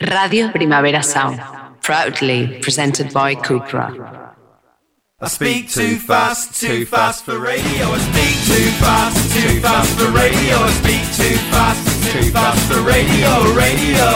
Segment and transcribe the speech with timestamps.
[0.00, 1.40] Radio Primavera Sound,
[1.80, 4.34] proudly presented by Cupra.
[5.18, 7.88] I speak too fast, too fast for radio.
[7.88, 10.56] I speak too fast, too fast for radio.
[10.60, 14.08] I speak too fast, too fast for radio, radio.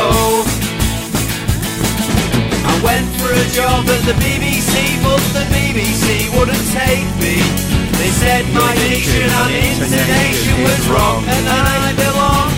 [2.68, 7.40] I went for a job at the BBC, but the BBC wouldn't take me.
[7.96, 12.49] They said my diction and intonation was wrong, and I belong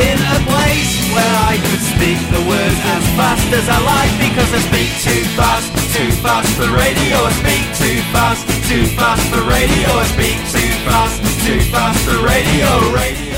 [0.00, 4.50] in a place where I could speak the words as fast as I like because
[4.56, 7.16] I speak too fast, too fast for radio.
[7.28, 9.88] I speak too fast, too fast for radio.
[9.92, 13.29] I speak too fast, too fast for radio, radio.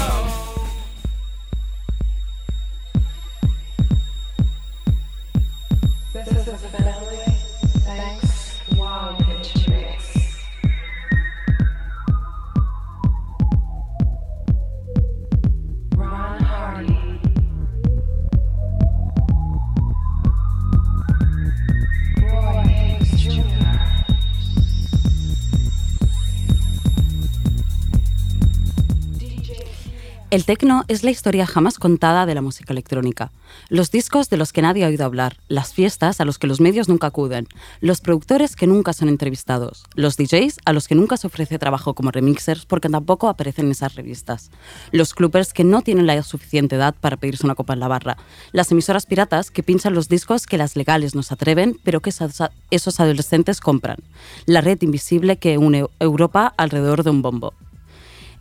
[30.32, 33.30] El tecno es la historia jamás contada de la música electrónica.
[33.68, 36.58] Los discos de los que nadie ha oído hablar, las fiestas a los que los
[36.58, 37.48] medios nunca acuden,
[37.82, 41.92] los productores que nunca son entrevistados, los DJs a los que nunca se ofrece trabajo
[41.92, 44.50] como remixers porque tampoco aparecen en esas revistas,
[44.90, 48.16] los clubbers que no tienen la suficiente edad para pedirse una copa en la barra,
[48.52, 52.08] las emisoras piratas que pinchan los discos que las legales no se atreven pero que
[52.08, 53.98] esos adolescentes compran,
[54.46, 57.52] la red invisible que une Europa alrededor de un bombo.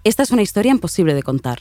[0.06, 1.59] Esta es una historia imposible de contar.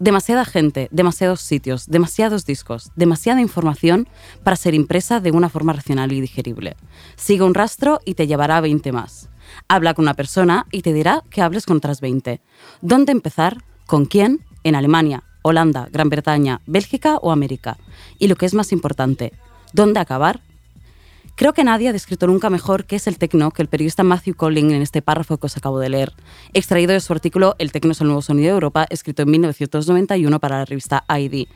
[0.00, 4.08] Demasiada gente, demasiados sitios, demasiados discos, demasiada información
[4.42, 6.74] para ser impresa de una forma racional y digerible.
[7.16, 9.28] Sigue un rastro y te llevará a 20 más.
[9.68, 12.40] Habla con una persona y te dirá que hables con otras 20.
[12.80, 13.62] ¿Dónde empezar?
[13.84, 14.40] ¿Con quién?
[14.64, 17.76] En Alemania, Holanda, Gran Bretaña, Bélgica o América.
[18.18, 19.34] Y lo que es más importante,
[19.74, 20.40] ¿dónde acabar?
[21.40, 24.34] Creo que nadie ha descrito nunca mejor qué es el tecno que el periodista Matthew
[24.34, 26.12] Colling en este párrafo que os acabo de leer,
[26.52, 30.38] extraído de su artículo El tecno es el nuevo sonido de Europa, escrito en 1991
[30.38, 31.48] para la revista ID.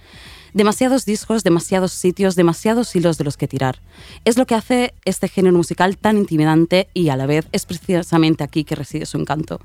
[0.55, 3.81] Demasiados discos, demasiados sitios, demasiados hilos de los que tirar.
[4.25, 8.45] Es lo que hace este género musical tan intimidante y a la vez es precisamente
[8.45, 9.59] aquí que reside su encanto.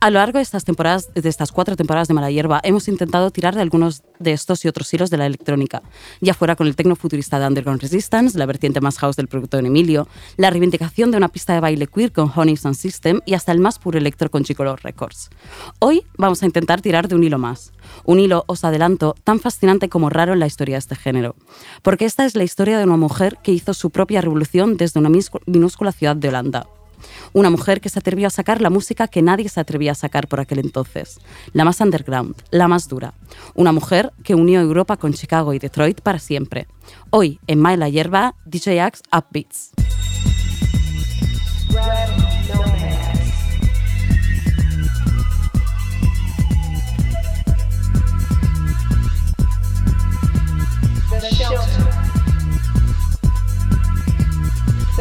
[0.00, 3.30] A lo largo de estas temporadas, de estas cuatro temporadas de Mala Hierba, hemos intentado
[3.30, 5.82] tirar de algunos de estos y otros hilos de la electrónica,
[6.22, 9.66] ya fuera con el tecno futurista de Underground Resistance, la vertiente más house del productor
[9.66, 13.52] Emilio, la reivindicación de una pista de baile queer con Honey Sound System y hasta
[13.52, 15.28] el más puro electro con Chicolor Records.
[15.78, 17.72] Hoy vamos a intentar tirar de un hilo más,
[18.04, 21.36] un hilo, os adelanto, tan fascinante como raro en la historia de este género,
[21.82, 25.10] porque esta es la historia de una mujer que hizo su propia revolución desde una
[25.46, 26.66] minúscula ciudad de Holanda.
[27.32, 30.28] Una mujer que se atrevió a sacar la música que nadie se atrevía a sacar
[30.28, 31.18] por aquel entonces,
[31.52, 33.14] la más underground, la más dura.
[33.54, 36.68] Una mujer que unió Europa con Chicago y Detroit para siempre.
[37.10, 39.72] Hoy, en Mae la Hierba, DJ Upbeats.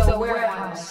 [0.05, 0.90] The warehouse.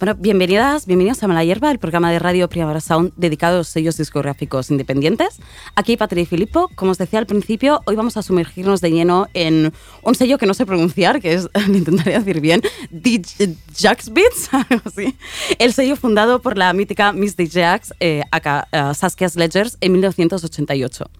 [0.00, 3.68] Bueno, bienvenidas, bienvenidos a Mala Hierba, el programa de radio Primavera Sound dedicado a los
[3.68, 5.36] sellos discográficos independientes.
[5.74, 9.26] Aquí Patri y Filippo, como os decía al principio, hoy vamos a sumergirnos de lleno
[9.34, 14.10] en un sello que no sé pronunciar, que es, lo intentaré decir bien, DJ Jax
[14.14, 15.14] Beats, algo así.
[15.58, 19.92] El sello fundado por la mítica Miss DJ Axe, eh, aka, eh, Saskia Sledgers, en
[19.92, 21.10] 1988.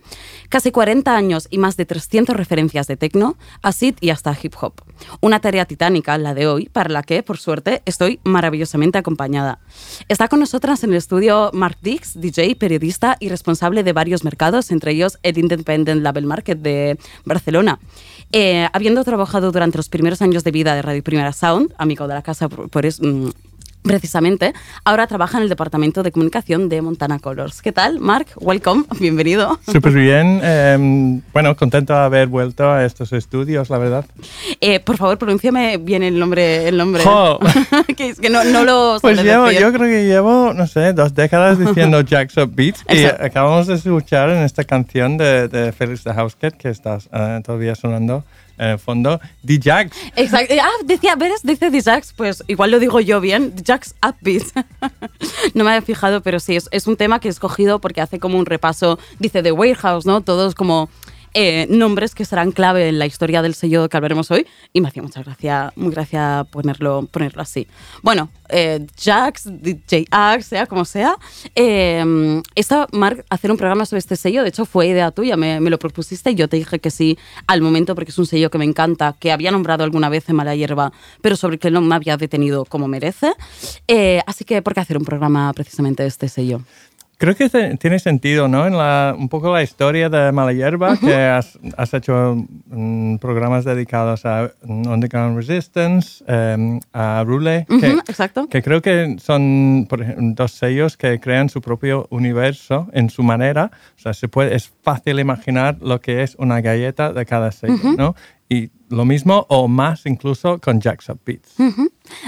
[0.48, 4.72] Casi 40 años y más de 300 referencias de techno, acid y hasta hip hop.
[5.20, 8.20] Una tarea titánica, la de hoy, para la que, por suerte, estoy
[8.70, 9.58] maravillosamente acompañada.
[10.08, 14.70] Está con nosotras en el estudio Mark Dix, DJ, periodista y responsable de varios mercados,
[14.70, 17.78] entre ellos el Independent Label Market de Barcelona.
[18.32, 22.14] Eh, habiendo trabajado durante los primeros años de vida de Radio Primera Sound, amigo de
[22.14, 23.30] la casa por, por mm,
[23.82, 24.52] Precisamente,
[24.84, 27.62] ahora trabaja en el departamento de comunicación de Montana Colors.
[27.62, 28.26] ¿Qué tal, Mark?
[28.36, 29.58] Welcome, bienvenido.
[29.66, 30.40] Súper bien.
[30.42, 34.04] eh, bueno, contento de haber vuelto a estos estudios, la verdad.
[34.60, 36.68] Eh, por favor, pronúnciame bien el nombre.
[36.68, 37.02] El nombre.
[37.04, 37.38] Jo.
[37.96, 39.60] que es que no, no lo Pues llevo, decir.
[39.62, 43.74] yo creo que llevo, no sé, dos décadas diciendo Jacks Up Beats y acabamos de
[43.74, 48.24] escuchar en esta canción de, de Félix de Housecat que está eh, todavía sonando
[48.78, 49.96] fondo, D-Jax.
[50.16, 50.54] Exacto.
[50.60, 51.42] Ah, decía, ¿ves?
[51.42, 54.42] Dice The Jax, pues igual lo digo yo bien, The Jax Upbeat.
[55.54, 58.18] no me había fijado, pero sí, es, es un tema que he escogido porque hace
[58.18, 60.20] como un repaso, dice The Warehouse, ¿no?
[60.20, 60.90] Todos como
[61.34, 64.88] eh, nombres que serán clave en la historia del sello que hablaremos hoy y me
[64.88, 67.66] hacía mucha gracia, muy gracia ponerlo, ponerlo así.
[68.02, 71.16] Bueno, eh, Jax, DJ Axe, sea como sea.
[71.54, 75.60] Eh, esta, Mark, hacer un programa sobre este sello, de hecho fue idea tuya, me,
[75.60, 78.50] me lo propusiste y yo te dije que sí al momento porque es un sello
[78.50, 81.70] que me encanta, que había nombrado alguna vez en Mala Hierba, pero sobre el que
[81.70, 83.32] no me había detenido como merece.
[83.88, 86.62] Eh, así que, ¿por qué hacer un programa precisamente de este sello?
[87.20, 88.66] Creo que tiene sentido, ¿no?
[88.66, 92.34] En la, un poco la historia de Mala Hierba, que has, has hecho
[92.68, 98.48] mm, programas dedicados a Underground Resistance, em, a Rule, que, Ujú, exacto.
[98.48, 103.22] que creo que son por ejemplo, dos sellos que crean su propio universo en su
[103.22, 103.70] manera.
[103.98, 107.76] O sea, se puede, es fácil imaginar lo que es una galleta de cada sello,
[107.98, 108.16] ¿no?
[108.48, 111.54] Y lo mismo o más incluso con Jack's Up Beats.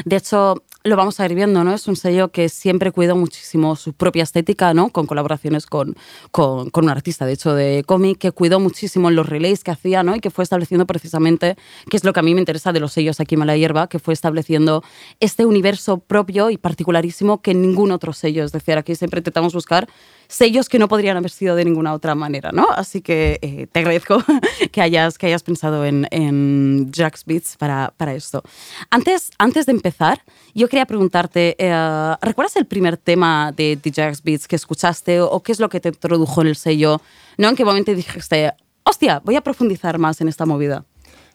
[0.04, 1.74] De hecho, lo vamos a ir viendo, ¿no?
[1.74, 4.90] Es un sello que siempre cuida muchísimo su propia estética, ¿no?
[4.90, 5.96] Con colaboraciones con,
[6.30, 10.16] con, un artista, de hecho, de cómic, que cuidó muchísimo los relays que hacía, ¿no?
[10.16, 11.56] Y que fue estableciendo precisamente,
[11.88, 13.88] que es lo que a mí me interesa de los sellos aquí en Mala Hierba,
[13.88, 14.82] que fue estableciendo
[15.20, 18.44] este universo propio y particularísimo que ningún otro sello.
[18.44, 19.88] Es decir, aquí siempre intentamos buscar
[20.32, 22.66] sellos que no podrían haber sido de ninguna otra manera, ¿no?
[22.70, 24.22] Así que eh, te agradezco
[24.72, 28.42] que hayas, que hayas pensado en, en Jack's Beats para, para esto.
[28.90, 30.22] Antes, antes de empezar,
[30.54, 35.42] yo quería preguntarte, eh, ¿recuerdas el primer tema de The Jack's Beats que escuchaste o,
[35.42, 37.02] qué es lo que te introdujo en el sello?
[37.36, 37.48] ¿No?
[37.48, 38.52] ¿En qué momento dijiste,
[38.84, 40.84] hostia, voy a profundizar más en esta movida?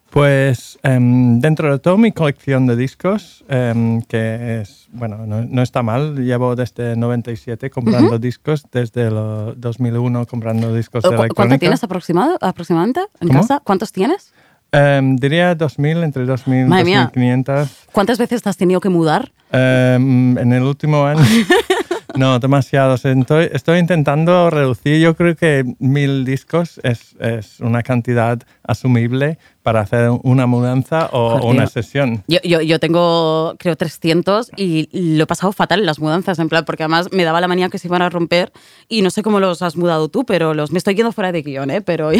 [0.09, 5.61] Pues em, dentro de toda mi colección de discos, em, que es, bueno, no, no
[5.61, 11.23] está mal, llevo desde 97 comprando discos, desde el 2001 comprando discos de ¿Cu- ¿Cuánto
[11.25, 11.59] electrónica.
[11.59, 13.41] tienes aproximado, aproximadamente en ¿Cómo?
[13.41, 13.61] casa?
[13.63, 14.33] ¿Cuántos tienes?
[14.71, 16.99] Em, diría 2000, entre 2000 y Madre mía.
[17.13, 17.87] 2500.
[17.91, 19.31] ¿Cuántas veces te has tenido que mudar?
[19.51, 21.21] En el último año.
[22.17, 23.05] No, demasiados.
[23.05, 24.99] Estoy, estoy intentando reducir.
[24.99, 29.37] Yo creo que mil discos es, es una cantidad asumible
[29.67, 32.23] para hacer una mudanza o una sesión.
[32.29, 34.87] Yo, yo, yo tengo, creo, 300 y
[35.17, 37.67] lo he pasado fatal en las mudanzas, en plan, porque además me daba la manía
[37.67, 38.53] que se iban a romper
[38.87, 41.41] y no sé cómo los has mudado tú, pero los me estoy yendo fuera de
[41.41, 41.81] guion, ¿eh?
[41.81, 42.11] Pero,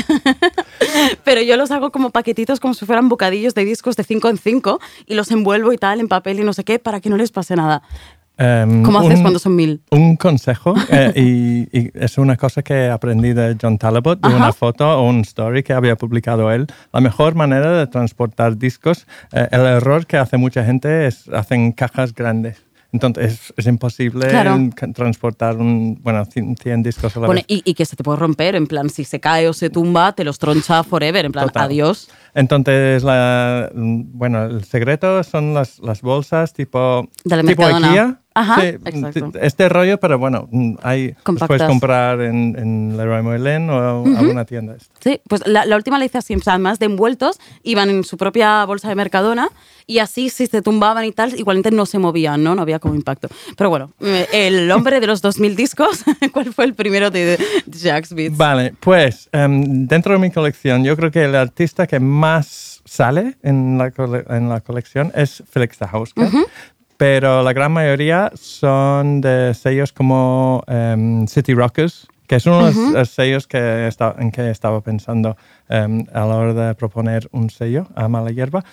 [1.24, 4.38] pero yo los hago como paquetitos, como si fueran bocadillos de discos de 5 en
[4.38, 7.16] 5 y los envuelvo y tal en papel y no sé qué para que no
[7.16, 7.82] les pase nada.
[8.38, 9.82] Em, ¿Cómo haces un- cuando son mil?
[9.90, 14.38] Un consejo, eh, y, y es una cosa que aprendí de John Talbot, de Ajá.
[14.38, 16.68] una foto o un story que había publicado él.
[16.94, 21.72] La mejor manera de transportar discos, eh, el error que hace mucha gente es hacen
[21.72, 22.64] cajas grandes.
[22.94, 24.58] Entonces es, es imposible Claro.
[24.96, 27.46] transportar un, bueno, 100, 100 discos a la Bueno, vez.
[27.50, 30.14] y, y que se te puede romper, en plan, si se cae o se tumba,
[30.14, 31.64] te los troncha forever, en plan, Total.
[31.66, 32.10] adiós.
[32.34, 37.66] Entonces, la, bueno, el secreto son las, las bolsas tipo, De la tipo.
[37.66, 38.22] IKEA.
[38.38, 39.32] Ajá, Sí, exacto.
[39.42, 41.48] Este rollo, pero bueno, mm, hay, Compactas.
[41.48, 44.76] puedes comprar en, en Leroy Merlin o alguna tienda.
[44.76, 44.94] esta.
[45.00, 48.04] Sí, pues la, la última la hice así, o sea, además de envueltos, iban en
[48.04, 49.50] su propia bolsa de Mercadona
[49.88, 52.54] y así si se tumbaban y tal, igualmente no se movían, ¿no?
[52.54, 53.30] No había como impacto.
[53.56, 56.04] Pero bueno, eh, el hombre de los 2000 discos,
[56.34, 58.38] ¿cuál fue el primero de, de Jack's Beats?
[58.38, 63.38] Vale, pues em, dentro de mi colección, yo creo que el artista que más sale
[63.44, 63.92] en la,
[64.30, 66.30] en la colección es Felix Zahauska.
[66.98, 72.74] Pero la gran mayoría son de sellos como em, City Rockers, que es uno de
[72.74, 75.38] los- los sellos que esta- en que estaba pensando
[75.70, 78.64] em, a la hora de proponer un sello a Mala Hierba.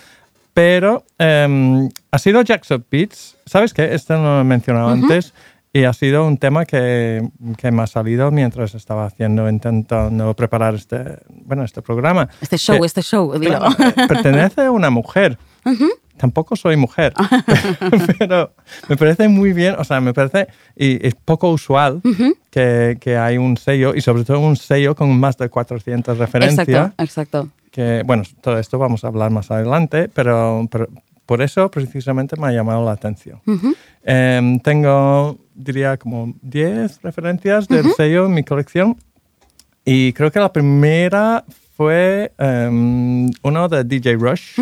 [0.54, 3.93] Pero em, ha sido Jackson Beats, ¿sabes qué?
[3.95, 5.35] Este no lo he mencionado antes.
[5.76, 7.28] Y ha sido un tema que,
[7.59, 12.28] que me ha salido mientras estaba haciendo, intentando preparar este, bueno, este programa.
[12.40, 13.59] Este show, Que- este show, dilo.
[13.59, 15.37] Claro, eh, pertenece a una mujer.
[16.16, 17.12] Tampoco soy mujer,
[18.18, 18.52] pero
[18.88, 22.00] me parece muy bien, o sea, me parece, y es poco usual
[22.50, 26.68] que, que hay un sello, y sobre todo un sello con más de 400 referencias,
[26.68, 27.49] Exacto, exacto.
[27.73, 30.88] que, bueno, todo esto vamos a hablar más adelante, pero, pero
[31.26, 33.40] por eso precisamente me ha llamado la atención.
[34.04, 38.97] Em, tengo, diría, como 10 referencias del sello en mi colección,
[39.85, 41.44] y creo que la primera
[41.76, 44.61] fue em, uno de DJ Rush.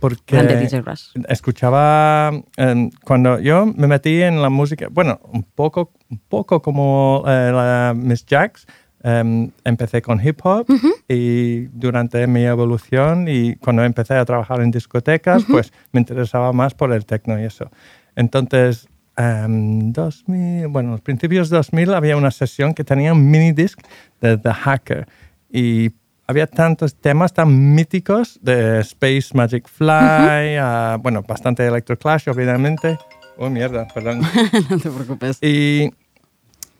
[0.00, 1.10] Porque DJ Rush.
[1.28, 7.24] escuchaba em, cuando yo me metí en la música, bueno, un poco, un poco como
[7.26, 8.66] eh, la Miss Jax.
[9.02, 10.66] em, empecé con hip hop
[11.08, 16.74] y durante mi evolución y cuando empecé a trabajar en discotecas, pues me interesaba más
[16.74, 17.70] por el techno y eso.
[18.16, 23.52] Entonces, em, 2000, bueno, los principios de 2000 había una sesión que tenía un mini
[23.52, 23.78] disc
[24.20, 25.06] de The Hacker
[25.50, 25.90] y
[26.28, 32.98] había tantos temas tan míticos de Space Magic Fly, a, bueno, bastante Electroclash, obviamente.
[33.38, 34.20] Oh, mierda, perdón.
[34.70, 35.38] no te preocupes.
[35.42, 35.90] Y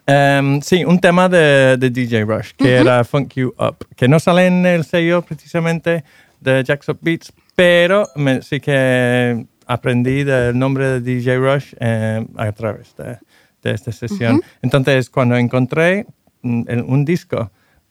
[0.06, 4.20] em, sí, un tema de, de DJ Rush, que era Funk You Up, que no
[4.20, 6.04] sale en el sello precisamente
[6.40, 12.26] de Jacks Up Beats, pero me- sí que aprendí del nombre de DJ Rush eh,
[12.36, 13.18] a través de,
[13.62, 14.40] de esta sesión.
[14.62, 16.06] Entonces, cuando encontré
[16.42, 17.50] mm, el- un disco,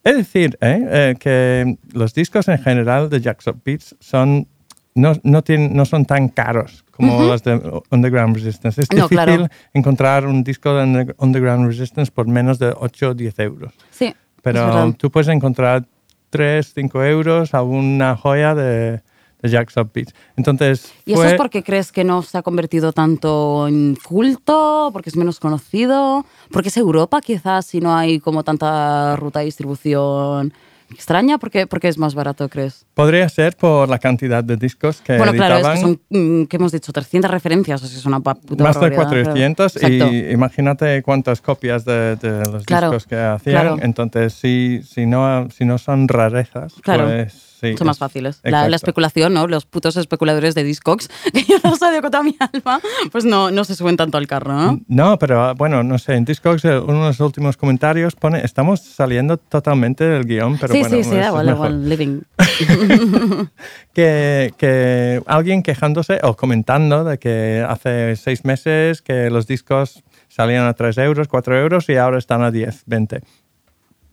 [0.09, 4.47] es decir, eh, eh, que los discos en general de Jacks Up Beats son,
[4.95, 7.61] no, no, tienen, no son tan caros como los de
[7.91, 8.81] Underground Resistance.
[8.81, 9.47] Es No, difícil claro.
[9.73, 13.73] encontrar un disco de Under- Underground Resistance por menos de 8 o 10 euros.
[13.91, 15.85] Sí, Pero tú puedes encontrar
[16.29, 19.01] 3, 5 euros a una joya de,
[19.41, 20.13] de Jack's Up Beats.
[20.36, 24.89] Entonces, ¿Y eso fue- es porque crees que no se ha convertido tanto en culto?
[24.91, 26.25] ¿Porque es menos conocido?
[26.51, 30.53] ¿Porque es Europa quizás y no hay como tanta ruta de distribución
[30.89, 31.38] extraña?
[31.38, 32.86] ¿Por qué, por qué es más barato, crees?
[32.94, 35.75] podría ser por la cantidad de discos que bueno, claro, es editaban.
[35.75, 35.82] que
[36.15, 36.91] son, mm, ¿qué hemos dicho?
[36.91, 39.24] 300 referencias, o sea, es una puta más de barbaridad, claro.
[39.25, 40.13] 400 Exacto.
[40.13, 43.53] y imagínate cuántas copias de, de los Claro, discos que hacían.
[43.62, 43.77] claro.
[43.84, 47.06] Entonces, si, si, no, si no son rarezas, Claro.
[47.06, 47.77] pues sí.
[47.77, 48.39] Son más es- fáciles.
[48.43, 49.47] La, especulación, ¿no?
[49.47, 52.79] Los putos especuladores de Discogs, que yo los odio con toda mi alma,
[53.11, 54.79] pues no, no se suben tanto al carro, ¿no?
[54.87, 58.43] No, pero ah, bueno, no sé, en Discogs eh, uno de los últimos comentarios pone,
[58.43, 62.21] estamos saliendo totalmente del guion, pero sí, bueno, sí, sí, da igual, igual, living.
[63.93, 70.65] que, que alguien quejándose o comentando de que hace seis meses que los discos salían
[70.65, 73.21] a 3 euros, 4 euros y ahora están a 10, 20.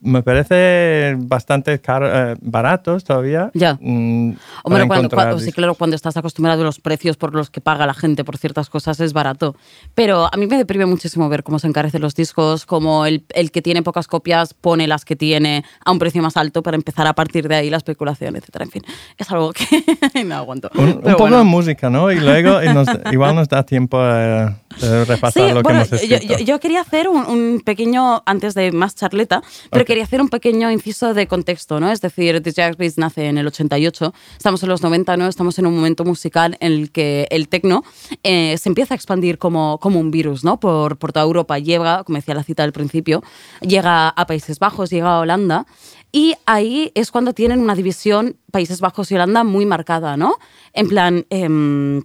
[0.05, 3.51] Me parece bastante caro, eh, baratos todavía.
[3.55, 3.75] Ya.
[3.81, 7.51] mm, bueno, cuando, encontrar cua- sí, claro, cuando estás acostumbrado a los precios por los
[7.51, 9.57] que paga la gente por ciertas cosas es barato.
[9.95, 13.51] Pero a mí me deprime muchísimo ver cómo se encarecen los discos, cómo el, el
[13.51, 17.07] que tiene pocas copias pone las que tiene a un precio más alto para empezar
[17.07, 18.65] a partir de ahí la especulación, etcétera.
[18.67, 18.83] En fin,
[19.17, 19.65] es algo que
[20.25, 20.71] no aguanto.
[20.75, 21.39] Un, un poco bueno.
[21.39, 22.13] de música, ¿no?
[22.13, 25.79] Y luego y nos- igual nos da tiempo eh, de repasar Sí, lo que bueno,
[25.83, 26.39] hemos yo, escrito.
[26.39, 29.94] yo- yo quería hacer un, un pequeño, antes de más charleta, pero Ok.
[29.95, 31.89] Quería hacer un pequeño inciso de contexto, ¿no?
[31.89, 35.29] Es decir, The Beats nace en el 88, estamos en los 90, ¿no?
[35.29, 37.85] Estamos en un momento musical en el que el tecno
[38.25, 40.59] eh, se empieza a expandir como, como un virus, ¿no?
[40.59, 41.61] Por, toda Europa.
[41.61, 43.23] Llega, como decía la cita del principio,
[43.61, 45.65] llega a Países Bajos, llega a Holanda.
[46.11, 50.39] Y ahí es cuando tienen una división Países Bajos y Holanda muy marcada, ¿no?
[50.73, 52.03] En plan, em,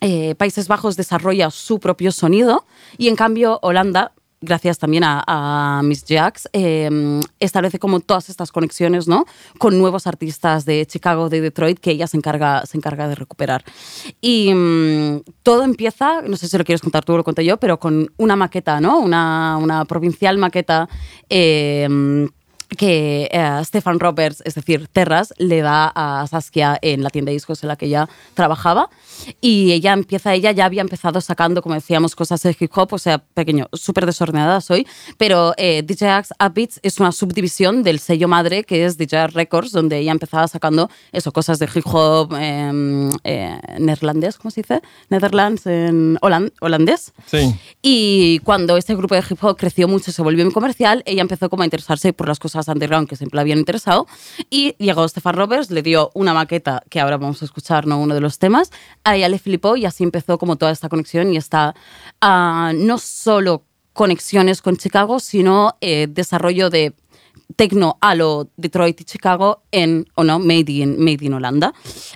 [0.00, 2.66] eh, Países Bajos desarrolla su propio sonido
[2.96, 8.52] y en cambio Holanda, gracias también a, a Miss Jax, eh, establece como todas estas
[8.52, 9.24] conexiones ¿no?
[9.58, 13.64] con nuevos artistas de Chicago, de Detroit, que ella se encarga, se encarga de recuperar.
[14.20, 17.56] Y mm, todo empieza, no sé si lo quieres contar tú o lo cuento yo,
[17.58, 18.98] pero con una maqueta, ¿no?
[19.00, 20.88] una, una provincial maqueta.
[21.28, 22.28] eh,
[22.76, 27.34] que eh, Stefan Roberts, es decir, Terras, le da a Saskia en la tienda de
[27.34, 28.90] discos en la que ella trabajaba.
[29.40, 32.98] Y ella empieza, ella ya había empezado sacando, como decíamos, cosas de hip hop, o
[32.98, 38.28] sea, pequeño, súper desordenada soy, pero eh, DJ Axe Upbeats es una subdivisión del sello
[38.28, 43.10] madre que es DJ Records, donde ella empezaba sacando eso, cosas de hip hop eh,
[43.24, 44.82] eh, neerlandés, ¿cómo se dice?
[45.08, 47.12] Netherlands en holan- holandés.
[47.26, 47.54] Sí.
[47.82, 51.48] Y cuando este grupo de hip hop creció mucho, se volvió muy comercial, ella empezó
[51.50, 54.06] como a interesarse por las cosas underground que siempre habían interesado.
[54.50, 57.98] Y llegó Stefan Roberts, le dio una maqueta que ahora vamos a escuchar, ¿no?
[58.00, 58.70] uno de los temas.
[59.08, 61.74] A ella le flipó y así empezó como toda esta conexión y esta
[62.20, 66.94] ah, no solo conexiones con Chicago, sino eh, desarrollo de
[67.56, 71.72] tecno a lo Detroit y Chicago en, o no, made in, made in Holanda.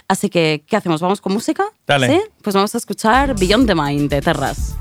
[0.06, 1.00] Así que, ¿qué hacemos?
[1.00, 1.64] ¿Vamos con música?
[1.86, 2.08] Dale.
[2.08, 2.20] ¿Sí?
[2.42, 4.76] Pues vamos a escuchar Beyond the Mind de Terras.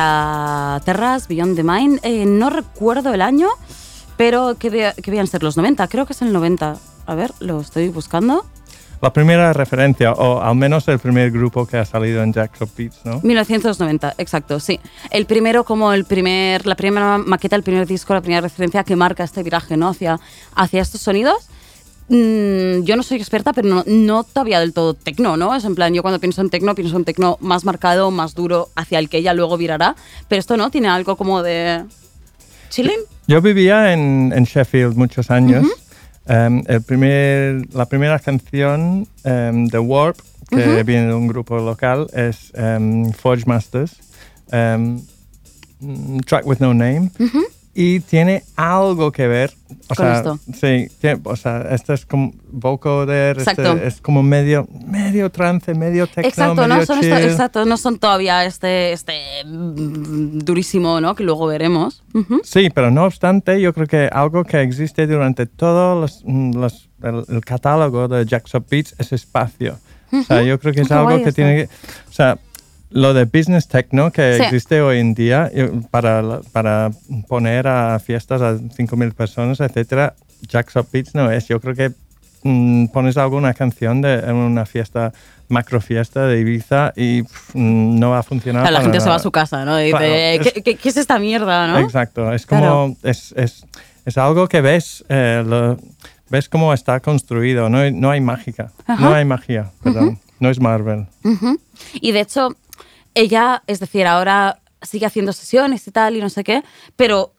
[0.00, 1.98] Esta Terras, Beyond the Mind.
[2.04, 3.48] Eh, no recuerdo el año,
[4.16, 6.76] pero que, ve- que debían ser los 90, creo que es el 90.
[7.06, 8.44] A ver, lo estoy buscando.
[9.02, 13.00] La primera referencia, o al menos el primer grupo que ha salido en Jackpot Beats,
[13.04, 13.18] ¿no?
[13.22, 14.78] 1990, exacto, sí.
[15.10, 18.94] El primero como el primer, la primera maqueta, el primer disco, la primera referencia que
[18.96, 19.88] marca este viraje, ¿no?
[19.88, 20.20] Hacia,
[20.54, 21.48] hacia estos sonidos.
[22.10, 25.54] Mm, yo no soy experta, pero no, no todavía del todo tecno, ¿no?
[25.54, 28.68] Es en plan, yo cuando pienso en tecno, pienso en tecno más marcado, más duro,
[28.74, 29.94] hacia el que ella luego virará.
[30.28, 31.84] Pero esto no, tiene algo como de...
[32.68, 32.98] ¿Chilling?
[33.28, 35.64] Yo vivía en, en Sheffield muchos años.
[36.26, 42.08] Em, el primer, la primera canción em, de Warp, que viene de un grupo local,
[42.12, 43.96] es em, Forge Masters,
[44.50, 47.10] mm, Track with No Name.
[47.72, 49.52] Y tiene algo que ver.
[49.88, 50.38] O Con sea, esto.
[50.60, 53.76] Sí, tiene- o sea, esto es como vocoder, este Exacto.
[53.82, 57.98] es como medio, medio trance, medio techno, Exacto, medio no son, esto- exacto, no son
[57.98, 59.14] todavía este, este
[59.46, 61.14] mm, durísimo, ¿no?
[61.14, 62.02] Que luego veremos.
[62.12, 62.40] Ujú.
[62.42, 66.88] Sí, pero no obstante, yo creo que algo que existe durante todo los, mm, los-
[67.02, 69.78] el, el catálogo de Jackson Beats es espacio.
[70.12, 71.64] O sea, yo creo que es Qué algo que tiene que...
[72.08, 72.36] O sea,
[72.90, 74.42] lo de business techno que Sí.
[74.42, 75.50] existe hoy en día
[75.90, 76.90] para, para
[77.28, 81.46] poner a fiestas a 5.000 personas, etcétera, Jackson Beats no es.
[81.48, 81.92] Yo creo que
[82.42, 85.12] mm, pones alguna canción de en una fiesta,
[85.48, 88.62] macro fiesta de Ibiza y pff, mm, no va a funcionar.
[88.62, 89.78] Claro, la gente se va a su casa, ¿no?
[89.80, 90.06] Y dice, Claro,
[90.46, 91.78] es- ¿qué, qué- qué es esta mierda, no?
[91.78, 92.96] Exacto, es como, Claro.
[93.02, 93.66] es, es,
[94.06, 95.76] es algo que ves, eh, lo-
[96.30, 100.60] ves cómo está construido, no hay, no hay mágica, no hay magia, perdón, no es
[100.60, 101.06] Marvel.
[101.94, 102.56] Y de hecho,
[103.14, 106.62] ella, es decir, ahora sigue haciendo sesiones y tal y no sé qué,
[106.96, 107.34] pero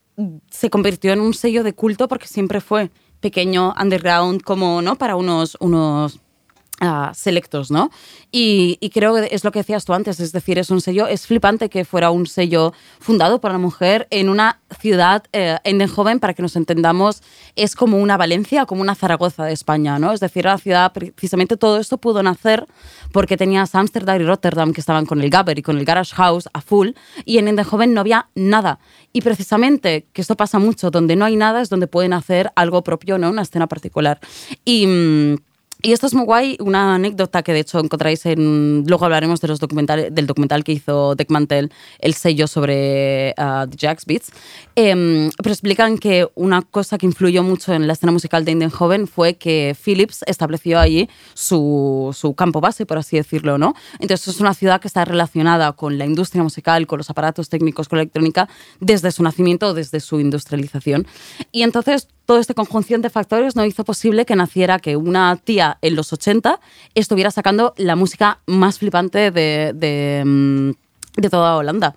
[0.50, 4.96] se convirtió en un sello de culto porque siempre fue pequeño, underground, como, ¿no?
[4.96, 6.20] Para unos, unos
[7.14, 7.92] selectos, ¿no?
[8.32, 11.28] Y, creo que es lo que decías tú antes, es decir, es un sello, es
[11.28, 16.20] flipante que fuera un sello fundado por la mujer en una ciudad eh, en joven,
[16.20, 17.22] para que nos entendamos,
[17.56, 20.12] es como una Valencia, como una Zaragoza de España, ¿no?
[20.12, 22.66] Es decir, la ciudad, precisamente todo esto pudo nacer
[23.12, 26.50] porque tenías Ámsterdam y Rotterdam que estaban con el Gabber y con el Garage House
[26.54, 26.90] a full,
[27.26, 28.80] y en Eindhoven no había nada.
[29.14, 32.84] Y precisamente, que esto pasa mucho, donde no hay nada es donde pueden hacer algo
[32.84, 33.30] propio, ¿no?
[33.30, 34.20] Una escena particular.
[34.66, 34.88] Y...
[34.88, 35.51] mm,
[35.84, 38.84] y esto es muy guay, una anécdota que de hecho encontráis en.
[38.88, 43.68] Luego hablaremos de los documentales, del documental que hizo Deck Mantel, el sello sobre uh,
[43.68, 44.32] The Beats.
[44.76, 49.08] Em, pero explican que una cosa que influyó mucho en la escena musical de Joven
[49.08, 53.74] fue que Philips estableció allí su, su campo base, por así decirlo, ¿no?
[54.00, 57.90] Entonces es una ciudad que está relacionada con la industria musical, con los aparatos técnicos,
[57.90, 58.48] con la electrónica,
[58.80, 61.08] desde su nacimiento, desde su industrialización.
[61.52, 65.78] Y entonces toda esta conjunción de factores no hizo posible que naciera que una tía
[65.82, 66.62] en los 80
[66.96, 70.72] estuviera sacando la música más flipante de, de, mm,
[71.18, 71.94] de toda Holanda.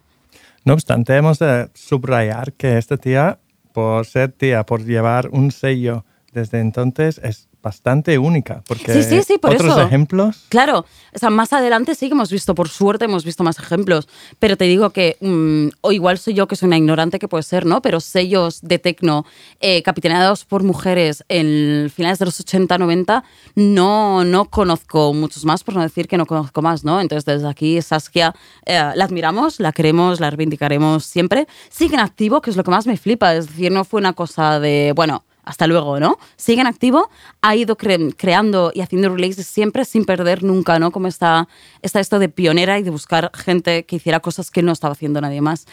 [0.65, 3.39] No obstante, hemos de subrayar que esta tía,
[3.73, 9.23] por ser tía, por llevar un sello desde entonces, es bastante única, porque Sí, sí,
[9.23, 9.81] sí, por otros eso.
[9.83, 10.45] ejemplos...
[10.51, 14.07] Claro, o sea, más adelante sí que hemos visto, por suerte hemos visto más ejemplos,
[14.39, 17.43] pero te digo que, mm, o igual soy yo que soy una ignorante que puede
[17.43, 17.81] ser, ¿no?
[17.81, 19.25] Pero sellos de tecno
[19.61, 23.25] eh, capitaneados por mujeres en finales de los 80, 90,
[23.57, 27.01] no, no conozco muchos más, por no decir que no conozco más, ¿no?
[27.01, 28.35] Entonces desde aquí Saskia
[28.67, 31.49] eh, la admiramos, la queremos, la reivindicaremos siempre.
[31.71, 34.13] Sigue en activo, que es lo que más me flipa, es decir, no fue una
[34.13, 36.19] cosa de, bueno, hasta luego, ¿no?
[36.37, 37.11] Sigue en activo,
[37.43, 40.91] ha ido cre- creando y haciendo releases siempre sin perder nunca, ¿no?
[40.91, 41.49] Como está,
[41.83, 45.21] está esto de pionera y de buscar gente que hiciera cosas que no estaba haciendo
[45.21, 45.67] nadie más.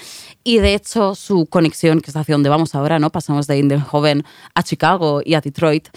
[0.43, 3.10] Y de hecho, su conexión, que es hacia donde vamos ahora, ¿no?
[3.10, 4.23] Pasamos de Joven
[4.55, 5.88] a Chicago y a Detroit.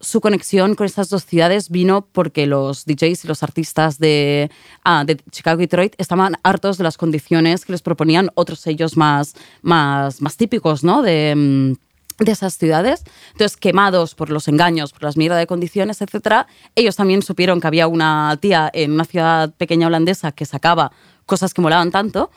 [0.00, 4.50] su conexión con estas dos ciudades vino porque los DJs y los artistas de,
[4.84, 8.96] ah, de Chicago y Detroit estaban hartos de las condiciones que les proponían otros sellos
[8.96, 11.02] más, más, más típicos, ¿no?
[11.02, 11.76] De.
[12.18, 16.96] De esas ciudades, entonces quemados por los engaños, por las mierda de condiciones, etcétera, ellos
[16.96, 20.92] también supieron que había una tía en una ciudad pequeña holandesa que sacaba
[21.26, 22.30] cosas que molaban tanto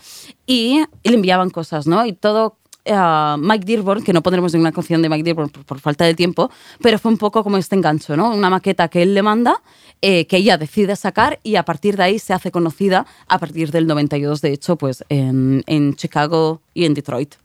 [0.46, 2.06] y, le enviaban cosas, ¿no?
[2.06, 2.96] Y todo eh,
[3.38, 6.50] Mike Dearborn, que no pondremos ninguna canción de Mike Dearborn por, por falta de tiempo,
[6.82, 8.34] pero fue un poco como este engancho, ¿no?
[8.34, 9.62] Una maqueta que él le manda,
[10.02, 13.72] eh, que ella decide sacar y a partir de ahí se hace conocida a partir
[13.72, 17.36] del 92, de hecho, pues en, en Chicago y en Detroit.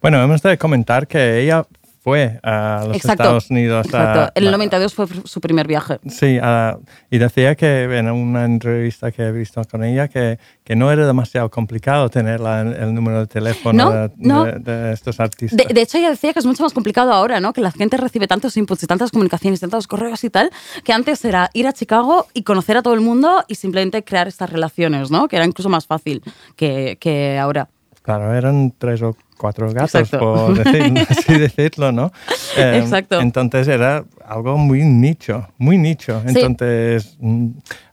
[0.00, 1.64] Bueno, hemos de comentar que ella
[2.02, 3.24] fue a los Exacto.
[3.24, 3.84] Estados Unidos.
[3.86, 4.32] a- Exacto.
[4.36, 5.98] En el a- 92 fue su primer viaje.
[6.08, 6.78] Sí, a-
[7.10, 11.04] y decía que en una entrevista que he visto con ella que, que no era
[11.04, 14.44] demasiado complicado tener la- el número de teléfono No, de, no.
[14.44, 15.56] de- de estos artistas.
[15.66, 17.52] De, de hecho, ella decía que es mucho más complicado ahora, ¿no?
[17.52, 20.50] Que la gente recibe tantos inputs y tantas comunicaciones, tantos correos y tal,
[20.84, 24.28] que antes era ir a Chicago y conocer a todo el mundo y simplemente crear
[24.28, 25.26] estas relaciones, ¿no?
[25.26, 26.22] Que era incluso más fácil
[26.54, 27.68] que, que ahora.
[28.02, 30.18] Claro, eran tres o cuatro gatos, Exacto.
[30.18, 32.12] por decir- así decirlo, ¿no?
[32.56, 33.20] Eh, Exacto.
[33.20, 36.20] Entonces era algo muy nicho, muy nicho.
[36.26, 36.34] Sí.
[36.40, 37.48] Entonces, mm,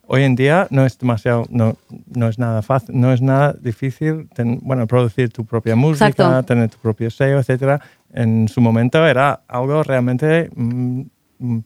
[0.08, 1.76] hoy en día no es demasiado, no,
[2.14, 6.44] no es nada fácil, no es nada difícil, ten- bueno, producir tu propia música, Exacto.
[6.44, 7.80] tener tu propio sello, etcétera.
[8.14, 11.02] En su momento era algo realmente mm,
[11.40, 11.60] mm,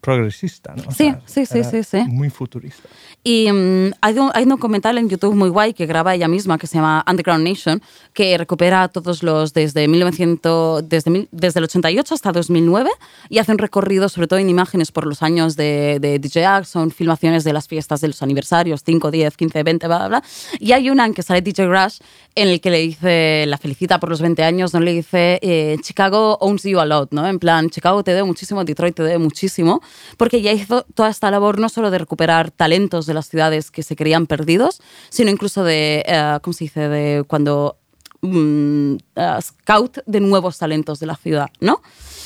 [0.00, 0.82] progresista, ¿no?
[0.88, 1.98] O Sí, sea, sí, sí, sí, sí.
[2.08, 2.88] Muy futurista.
[3.22, 6.58] Y mm, hay, un, hay un documental en YouTube muy guay que graba ella misma
[6.58, 12.14] que se llama Underground Nation, que recupera todos los desde 1900, desde, desde el 88
[12.14, 12.90] hasta 2009
[13.28, 16.72] y hace un recorrido sobre todo en imágenes por los años de, de DJ Axe,
[16.72, 20.22] son filmaciones de las fiestas de los aniversarios, 5, 10, 15, 20, bla, bla, bla.
[20.58, 21.98] Y hay una en que sale DJ Rush
[22.34, 25.76] en el que le dice, la felicita por los 20 años, no le dice, eh,
[25.82, 27.26] Chicago owns you a lot, ¿no?
[27.26, 29.67] En plan, Chicago te debe muchísimo, Detroit te debe muchísimo,
[30.16, 33.82] porque ya hizo toda esta labor no solo de recuperar talentos de las ciudades que
[33.82, 37.78] se creían perdidos, sino incluso de, eh, ¿cómo se dice?, de cuando
[38.22, 41.80] mm, eh, scout de nuevos talentos de la ciudad, ¿no?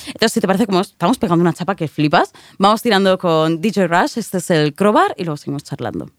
[0.07, 3.87] Entonces, si te parece como estamos pegando una chapa que flipas, vamos tirando con DJ
[3.87, 6.11] Rush, este es el Crowbar y luego seguimos charlando.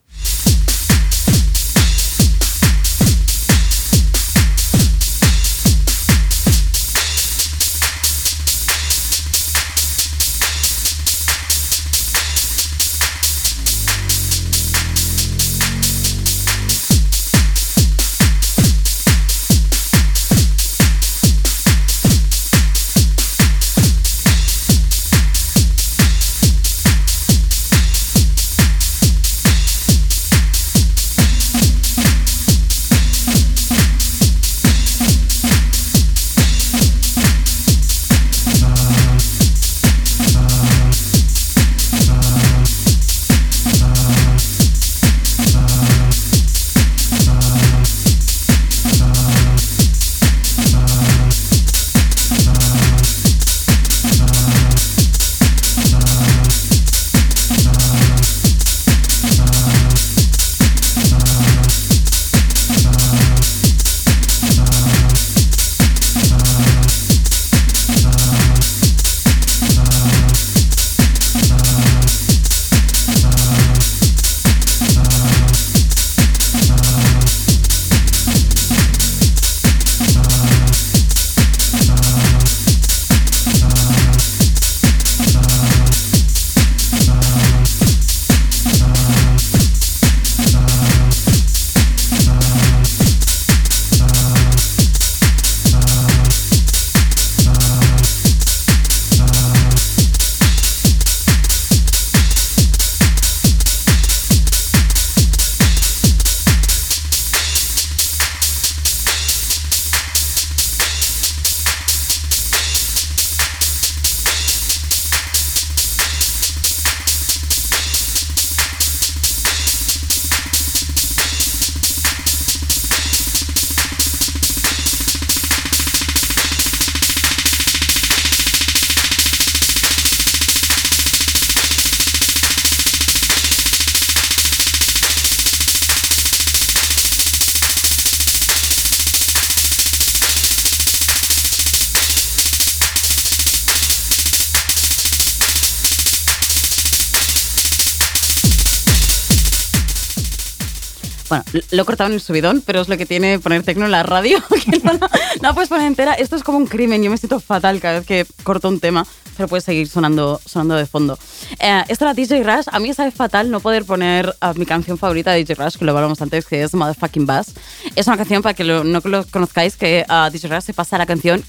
[151.33, 153.91] Bueno, lo he cortado en el subidón, pero es lo que tiene poner tecno en
[153.91, 155.09] la radio, que no, la- no
[155.41, 156.13] la puedes poner entera.
[156.13, 159.03] Esto es como un crimen, yo me siento fatal cada vez que corto un tema,
[159.35, 161.17] pero puede seguir sonando, sonando de fondo.
[161.59, 164.67] Eh, esto era DJ Rush, a mí me sabe fatal no poder poner a mi
[164.67, 167.53] canción favorita de DJ Rush, que lo hablamos antes, que es Motherfucking Bass.
[167.95, 170.99] Es una canción, para que lo- no lo conozcáis, que a DJ Rush se pasa
[170.99, 171.43] la canción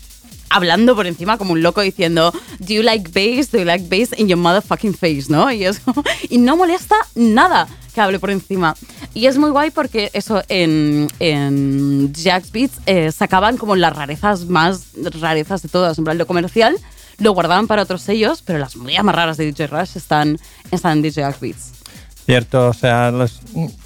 [0.54, 3.50] hablando por encima como un loco diciendo Do you like bass?
[3.50, 5.24] Do you like bass in your motherfucking face?
[5.28, 5.50] ¿no?
[5.50, 5.80] Y, eso,
[6.30, 8.74] y no molesta nada que hable por encima.
[9.12, 14.46] Y es muy guay porque eso en, en Jack's Beats eh, sacaban como las rarezas
[14.46, 14.88] más
[15.20, 15.98] rarezas de todas.
[15.98, 16.76] En plan, lo comercial
[17.18, 20.38] lo guardaban para otros sellos, pero las muy más raras de DJ Rush están,
[20.70, 21.72] están en DJ Jack's Beats.
[22.26, 23.12] Cierto, o sea,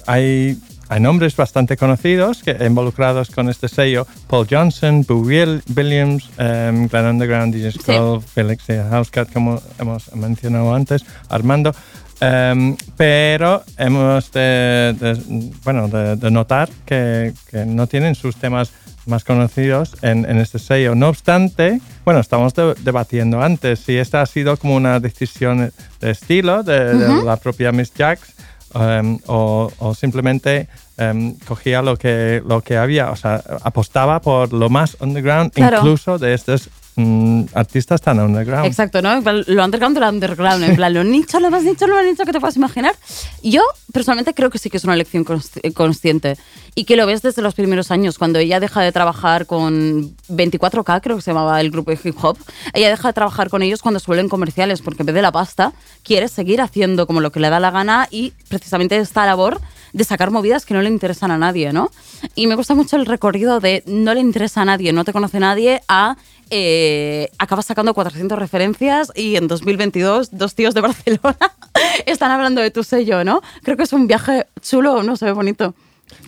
[0.07, 0.57] hay
[0.89, 4.05] hay nombres bastante conocidos que involucrados con este sello.
[4.27, 10.13] Paul Johnson, Boo Will- Williams, em, Glenn Underground, DJ Skull, Felix de Housecat, como hemos
[10.15, 11.73] mencionado antes, Armando.
[12.21, 18.71] Em, pero hemos de, de- bueno, de, de notar que, que no tienen sus temas
[19.05, 20.95] más conocidos en, en este sello.
[20.95, 25.71] No obstante, bueno, estamos de- debatiendo antes si esta ha sido como una decisión
[26.01, 28.33] de estilo de, de la propia Miss Jax
[28.75, 34.51] em, o, o simplemente em, cogía lo que, lo que había, o sea, apostaba por
[34.53, 35.77] lo más underground, Claro.
[35.77, 38.65] incluso de estos mm, artistas tan underground.
[38.65, 39.21] Exacto, ¿no?
[39.21, 42.25] Lo underground de lo underground, en plan, lo nicho, lo más nicho, lo más nicho
[42.25, 42.95] que te puedas imaginar.
[43.41, 43.61] Yo,
[43.93, 46.37] personalmente, creo que sí que es una elección consci- consciente
[46.75, 51.01] y que lo ves desde los primeros años, cuando ella deja de trabajar con 24K,
[51.01, 52.37] creo que se llamaba el grupo de hip hop,
[52.73, 55.31] ella deja de trabajar con ellos cuando se vuelven comerciales, porque en vez de la
[55.31, 59.59] pasta, quiere seguir haciendo como lo que le da la gana y precisamente esta labor
[59.91, 61.89] de sacar movidas que no le interesan a nadie, ¿no?
[62.35, 65.39] Y me gusta mucho el recorrido de no le interesa a nadie, no te conoce
[65.39, 66.15] nadie, a
[66.49, 71.37] eh, acabas sacando 400 referencias y en 2022 dos tíos de Barcelona
[72.05, 73.41] están hablando de tu sello, ¿no?
[73.63, 75.73] Creo que es un viaje chulo, no se ve bonito.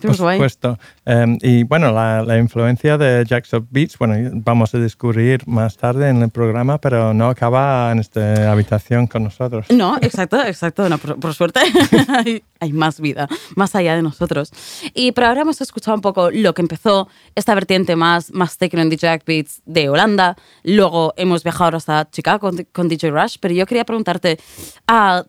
[0.02, 0.78] Pues supuesto.
[1.04, 6.08] Em, y bueno, la, la influencia de Jackson Beach, bueno, vamos a descubrir más tarde
[6.08, 9.66] en el programa, pero no acaba en esta habitación con nosotros.
[9.70, 10.88] No, exacto, exacto.
[10.88, 11.60] No, por, por suerte
[12.08, 14.52] hay, hay más vida, más allá de nosotros.
[14.94, 18.80] Y pero ahora hemos escuchado un poco lo que empezó esta vertiente más, más techno
[18.80, 20.36] en DJ Beats de Holanda.
[20.62, 23.36] Luego hemos viajado hasta Chicago con, con DJ Rush.
[23.40, 24.38] Pero yo quería preguntarte,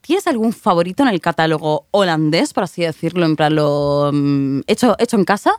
[0.02, 4.96] ¿tienes algún favorito en el catálogo holandés, por así decirlo, en plan lo mm, hecho,
[5.00, 5.52] hecho en casa?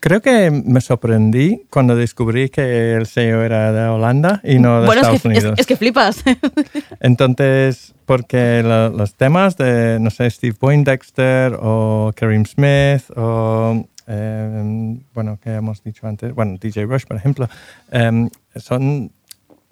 [0.00, 4.86] Creo que me sorprendí cuando descubrí que el sello era de Holanda y no de
[4.86, 5.58] bueno, es Estados que, es, Unidos.
[5.58, 6.22] es que flipas.
[7.00, 14.96] Entonces, porque lo- los temas de, no sé, Steve Poindexter o Kareem Smith o, eh,
[15.14, 17.48] bueno, que hemos dicho antes, bueno, DJ Rush, por ejemplo,
[17.90, 19.10] em, son,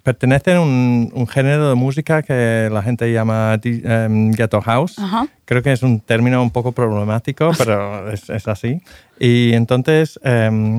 [0.07, 4.97] pertenecen a un, un género de música que la gente llama em, ghetto house.
[5.01, 5.27] Ajá.
[5.45, 8.81] Creo que es un término un poco problemático, pero es, es así.
[9.19, 10.73] Y entonces, eh,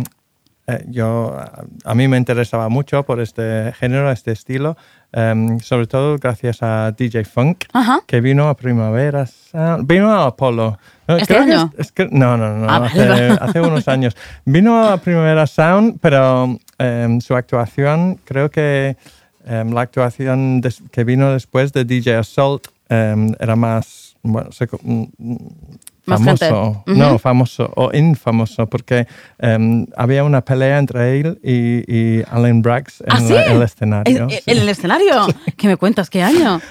[0.88, 1.38] yo,
[1.86, 4.78] a, mí me interesaba mucho por este género, este estilo,
[5.12, 8.00] em, sobre todo gracias a DJ Funk, Ajá.
[8.08, 10.78] que vino a Primavera Sound, vino a Apolo.
[11.08, 11.72] ¿Este creo que año?
[11.78, 13.28] es- es que- no, no, no, Ah, hace, vale.
[13.42, 14.16] hace unos años.
[14.46, 18.98] Vino a Primavera Sound, pero em, su actuación, creo que
[19.46, 20.62] em, la actuación
[20.92, 25.38] que vino después de DJ Assault em, era más, bueno, se mm, mm,
[26.06, 26.46] Más famoso,
[26.86, 26.92] gente.
[26.92, 27.00] Ujú.
[27.00, 29.08] no famoso o infamoso, porque
[29.96, 33.34] había una pelea entre él y, y Alan Brax en ¿Ah, la- sí?
[33.52, 34.24] el escenario.
[34.24, 34.40] ¿En, sí.
[34.46, 35.28] en el escenario?
[35.58, 36.10] ¿Qué me cuentas?
[36.10, 36.62] ¿Qué año?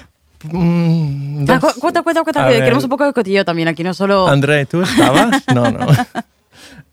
[0.51, 2.47] Mm, Ah, dos- Cuenta, cuenta, cuenta.
[2.47, 2.55] Que.
[2.59, 4.27] Queremos un poco de cotillo también aquí, no solo...
[4.27, 5.43] André, ¿tú estabas?
[5.53, 5.87] No, no.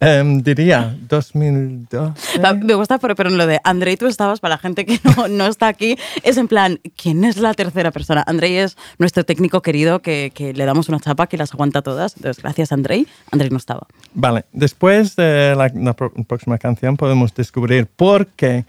[0.05, 2.39] Em, diría 2012.
[2.39, 4.99] Va, Me gusta, pero, pero en lo de Andrei, tú estabas, para la gente que
[5.17, 8.23] no, no está aquí, es en plan, ¿quién es la tercera persona?
[8.27, 12.17] Andrei es nuestro técnico querido que, que le damos una chapa que las aguanta todas.
[12.17, 13.07] Entonces, gracias, Andrei.
[13.31, 13.87] Andrei no estaba.
[14.15, 18.65] Vale, después de la, próxima canción podemos descubrir por qué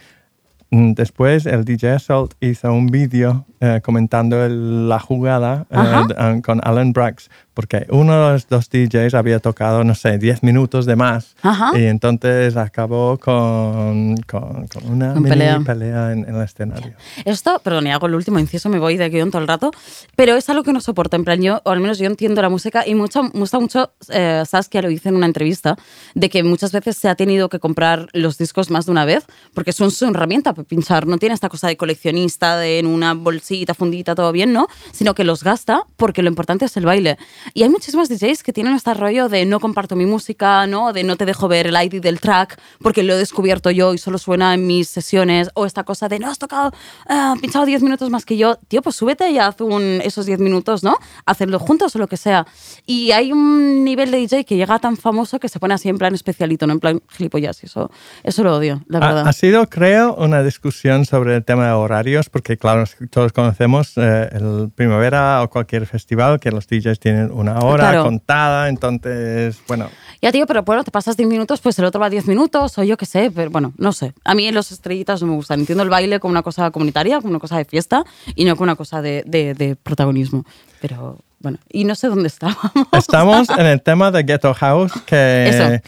[0.71, 5.77] mm, después el DJ Assault hizo un vídeo eh, comentando el- la jugada eh,
[6.17, 10.43] eh, con Alan Brax, porque uno de los dos DJs había tocado, no sé, 10
[10.43, 11.35] minutos de más.
[11.41, 11.71] Ajá.
[11.75, 15.59] Y entonces acabó con, con, con una Con mini pelea.
[15.65, 16.93] pelea, en, en el escenario.
[17.23, 19.71] Esto, perdón, y hago el último inciso, me voy de guion todo el rato,
[20.15, 21.15] pero es algo que no soporto.
[21.15, 23.93] En plan, yo, o al menos yo entiendo la música y mucho, me gusta mucho,
[24.09, 25.77] eh, Saskia lo dice en una entrevista,
[26.13, 29.25] de que muchas veces se ha tenido que comprar los discos más de una vez,
[29.53, 31.07] porque son su herramienta para pinchar.
[31.07, 34.67] No tiene esta cosa de coleccionista, de en una bolsita, fundita, todo bien, ¿no?
[34.91, 37.17] Sino que los gasta porque lo importante es el baile.
[37.53, 40.93] Y hay muchísimos DJs que tienen este rollo de no comparto mi música, ¿no?
[40.93, 43.97] De no te dejo ver el ID del track porque lo he descubierto yo y
[43.97, 45.49] solo suena en mis sesiones.
[45.53, 46.71] O esta cosa de no has tocado,
[47.07, 48.55] ah, pinchado 10 minutos más que yo.
[48.67, 50.97] Tío, pues súbete y haz un, esos 10 minutos, ¿no?
[51.25, 52.45] Hacerlo juntos o lo que sea.
[52.85, 55.97] Y hay un nivel de DJ que llega tan famoso que se pone así en
[55.97, 57.63] plan especialito, no en plan gilipollas.
[57.63, 57.91] Eso,
[58.23, 59.27] eso lo odio, la Ha, verdad.
[59.27, 64.29] ha sido, creo, una discusión sobre el tema de horarios, porque claro, todos conocemos eh,
[64.31, 68.03] el primavera o cualquier festival que los DJs tienen una hora Claro.
[68.03, 69.89] contada, entonces, bueno,
[70.21, 72.83] Ya, tío, pero bueno, te pasas 10 minutos, pues el otro va 10 minutos, o
[72.83, 74.13] yo qué sé, pero bueno, no sé.
[74.23, 75.59] A mí los estrellitas no me gustan.
[75.59, 78.63] Entiendo el baile como una cosa comunitaria, como una cosa de fiesta, y no como
[78.63, 80.43] una cosa de, de- de protagonismo.
[80.81, 82.71] Pero bueno, y no sé dónde estábamos.
[82.93, 85.81] estamos en el tema de Ghetto House, que Eso.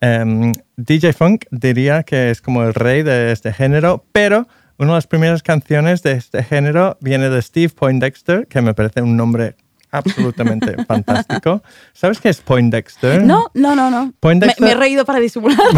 [0.00, 4.94] em, DJ Funk diría que es como el rey de este género, pero una de
[4.96, 9.54] las primeras canciones de este género viene de Steve Poindexter, que me parece un nombre
[9.98, 11.62] absolutamente fantástico.
[11.92, 13.22] ¿Sabes qué es Poindexter?
[13.22, 14.06] No, no, no, no.
[14.06, 15.58] Me, Poindexter- me he reído para disimular.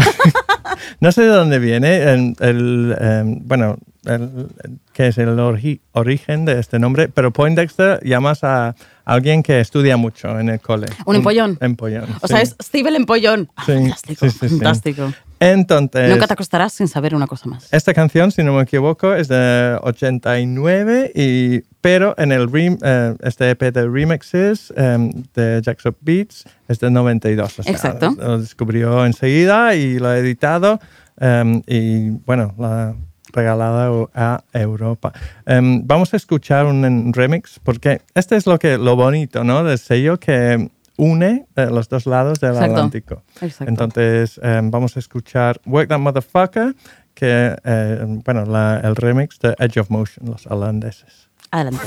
[0.99, 2.03] No sé de dónde viene.
[2.03, 4.47] El, el, em, bueno, el,
[4.93, 9.97] qué es el orgi- origen de este nombre, pero Poindexter llamas a alguien que estudia
[9.97, 10.87] mucho en el cole.
[11.05, 11.57] Un empollón.
[11.61, 12.05] empollón.
[12.21, 12.33] O sí.
[12.33, 13.49] sea, es Steve el empollón.
[13.65, 15.13] Sí, fantástico, sí, fantástico.
[15.39, 17.71] Entonces, Nunca te acostarás sin saber una cosa más.
[17.71, 23.15] esta canción, si no me equivoco, es de 89, y, pero en el rem- eh,
[23.21, 27.59] este EP de remixes em, de Jackson Beats es de 92.
[27.59, 28.15] o sea, Exacto.
[28.17, 30.79] Lo descubrió enseguida y lo ha editado
[31.19, 32.95] em, y, bueno, lo
[33.37, 35.13] ha regalado a Europa.
[35.45, 39.63] Em, vamos a escuchar un, remix porque este es lo, que, lo bonito ¿no?
[39.63, 42.73] del sello que une eh, los dos lados del Exacto.
[42.73, 43.23] Atlántico.
[43.41, 43.69] Exacto.
[43.69, 46.75] Entonces, em, vamos a escuchar Work That Motherfucker,
[47.13, 51.29] que, eh, bueno, la- el remix de Edge of Motion, los holandeses.
[51.51, 51.85] Adelante.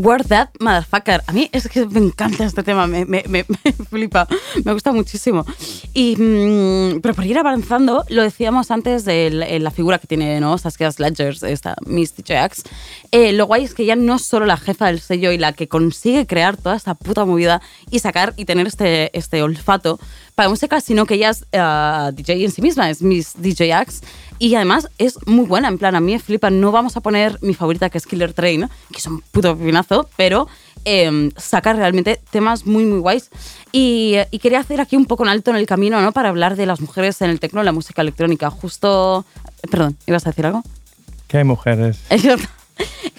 [0.00, 1.22] Word That Motherfucker.
[1.26, 3.04] A mí es que me encanta este tema, me,
[3.90, 4.26] flipa,
[4.64, 5.44] me gusta muchísimo.
[5.92, 10.40] Y, mm, pero por ir avanzando, lo decíamos antes de la, eh, figura que tiene
[10.40, 10.56] ¿no?
[10.58, 12.62] Saskia Sledgers, esta Miss DJ Axe.
[13.12, 15.52] Eh, lo guay es que ya no es solo la jefa del sello y la
[15.52, 17.60] que consigue crear toda esta puta movida
[17.90, 20.00] y sacar y tener este, este olfato
[20.40, 24.00] para música, sino que ella es eh, DJ en sí misma, es Miss DJ Axe.
[24.38, 26.48] Y además es muy buena, en plan, a mí me flipa.
[26.48, 30.08] No vamos a poner mi favorita, que es Killer Train, que es un puto pepinazo,
[30.16, 30.48] pero
[30.86, 33.28] eh, saca realmente temas muy, muy guays.
[33.70, 36.12] Y, y quería hacer aquí un poco un alto en el camino, ¿no?
[36.12, 38.48] Para hablar de las mujeres en el tecno, en la música electrónica.
[38.48, 39.26] Justo.
[39.70, 40.62] Perdón, ¿ibas a decir algo?
[41.28, 42.00] ¿Qué mujeres?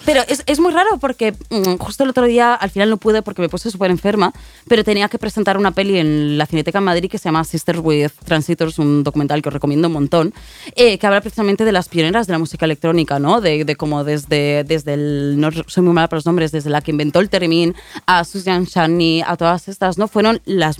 [0.04, 3.22] Pero es, es muy raro porque mm, justo el otro día al final no pude
[3.22, 4.32] porque me puse súper enferma,
[4.68, 7.78] pero tenía que presentar una peli en la Cineteca en Madrid que se llama Sisters
[7.82, 10.34] with Transitors, un documental que os recomiendo un montón,
[10.74, 13.40] eh, que habla precisamente de las pioneras de la música electrónica, ¿no?
[13.40, 16.80] De, de cómo desde, desde el, no soy muy mala para los nombres, desde la
[16.80, 17.74] que inventó el Teremin,
[18.06, 20.08] a Susan Shani, a todas estas, ¿no?
[20.08, 20.78] Fueron las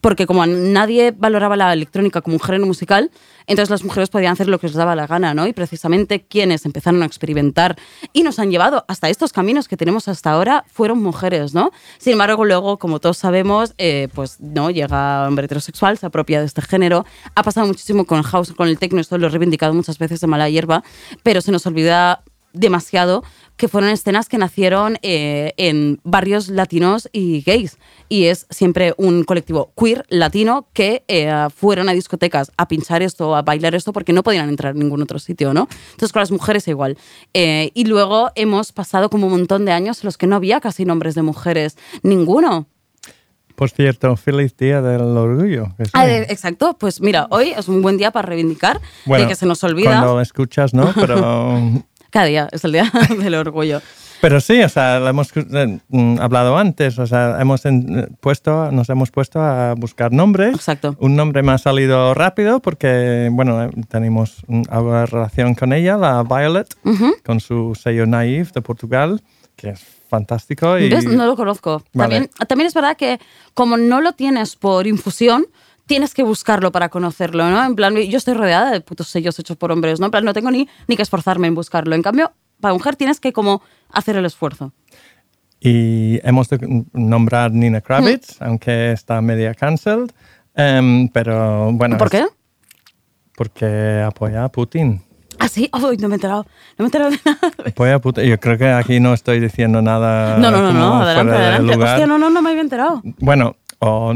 [0.00, 3.10] porque como nadie valoraba la electrónica como un género musical,
[3.46, 5.46] entonces las mujeres podían hacer lo que les daba la gana, ¿no?
[5.46, 7.76] Y precisamente quienes empezaron a experimentar
[8.12, 11.70] y nos han llevado hasta estos caminos que tenemos hasta ahora fueron mujeres, ¿no?
[11.98, 16.46] Sin embargo, luego, como todos sabemos, eh, pues no llega hombre heterosexual, se apropia de
[16.46, 17.04] este género.
[17.34, 20.26] Ha pasado muchísimo con house, con el techno, esto lo he reivindicado muchas veces de
[20.26, 20.82] mala hierba,
[21.22, 23.24] pero se nos olvida demasiado
[23.62, 27.78] que fueron escenas que nacieron eh, en barrios latinos y gays.
[28.08, 33.36] Y es siempre un colectivo queer latino que eh, fueron a discotecas a pinchar esto,
[33.36, 35.68] a bailar esto, porque no podían entrar en ningún otro sitio, ¿no?
[35.92, 36.98] Entonces con las mujeres igual.
[37.34, 40.58] Eh, y luego hemos pasado como un montón de años en los que no había
[40.58, 41.78] casi nombres de mujeres.
[42.02, 42.66] Ninguno.
[43.54, 45.74] Por cierto, feliz día del orgullo.
[45.92, 49.46] Ah, exacto, pues mira, hoy es un buen día para reivindicar Bueno, de que se
[49.46, 50.00] nos olvida.
[50.00, 50.92] Cuando escuchas, ¿no?
[50.96, 53.80] Pero, Cada día es el día del orgullo.
[54.20, 58.70] pero sí, o sea, lo hemos eh, mm, hablado antes, o sea, hemos eh, puesto,
[58.70, 60.54] nos hemos puesto a buscar nombres.
[60.54, 60.94] Exacto.
[61.00, 66.22] Un nombre me ha salido rápido porque, bueno, eh, tenemos de relación con ella, la
[66.22, 66.68] Violet,
[67.24, 69.22] con su sello Naive de Portugal,
[69.56, 70.78] que es fantástico.
[70.78, 71.06] Y, ¿Ves?
[71.06, 71.82] No lo conozco.
[71.94, 72.14] Vale.
[72.14, 73.18] También, también es verdad que
[73.54, 75.46] como no lo tienes por infusión,
[75.86, 77.64] tienes que buscarlo para conocerlo, ¿no?
[77.64, 80.06] En plan, yo estoy rodeada de putos sellos hechos por hombres, ¿no?
[80.06, 81.94] En plan, no tengo ni, ni que esforzarme en buscarlo.
[81.94, 84.72] En cambio, para mujer tienes que como hacer el esfuerzo.
[85.60, 90.10] Y hemos de nombrar Nina Kravitz, aunque está media cancelled.
[90.54, 91.98] Em, pero bueno.
[91.98, 92.26] ¿Por qué?
[93.36, 95.00] Porque apoya a Putin.
[95.38, 96.46] Ah, sí, Uy, no me he enterado.
[96.78, 97.38] No me he enterado de nada.
[97.66, 98.24] Apoya a Putin.
[98.24, 100.36] Yo creo que aquí no estoy diciendo nada.
[100.38, 101.74] No, no, no, no, adelante, adelante.
[101.74, 101.90] lugar.
[101.90, 103.00] Hostia, no, no, no me había enterado.
[103.18, 104.14] Bueno, o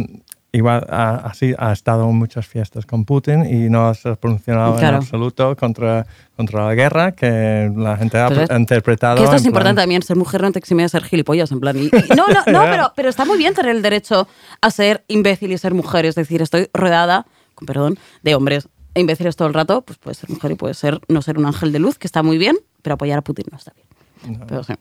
[0.56, 4.74] igual ha, así, ha estado en muchas fiestas con Putin y no se ha pronunciado
[4.76, 4.88] Claro.
[4.96, 9.16] en absoluto contra, contra la guerra que la gente ha interpretado.
[9.16, 11.60] Que esto es plan- importante también, ser mujer no te exime de ser gilipollas, en
[11.60, 11.76] plan.
[11.76, 14.28] y- y- no, no, no, pero, pero está muy bien tener el derecho
[14.60, 16.06] a ser imbécil y ser mujer.
[16.06, 20.30] Es decir, estoy rodeada, con perdón, de hombres imbéciles todo el rato, pues puedes ser
[20.30, 22.94] mujer y puedes ser, no ser un ángel de luz, que está muy bien, pero
[22.94, 24.40] apoyar a Putin no está bien.
[24.48, 24.72] Pero sí.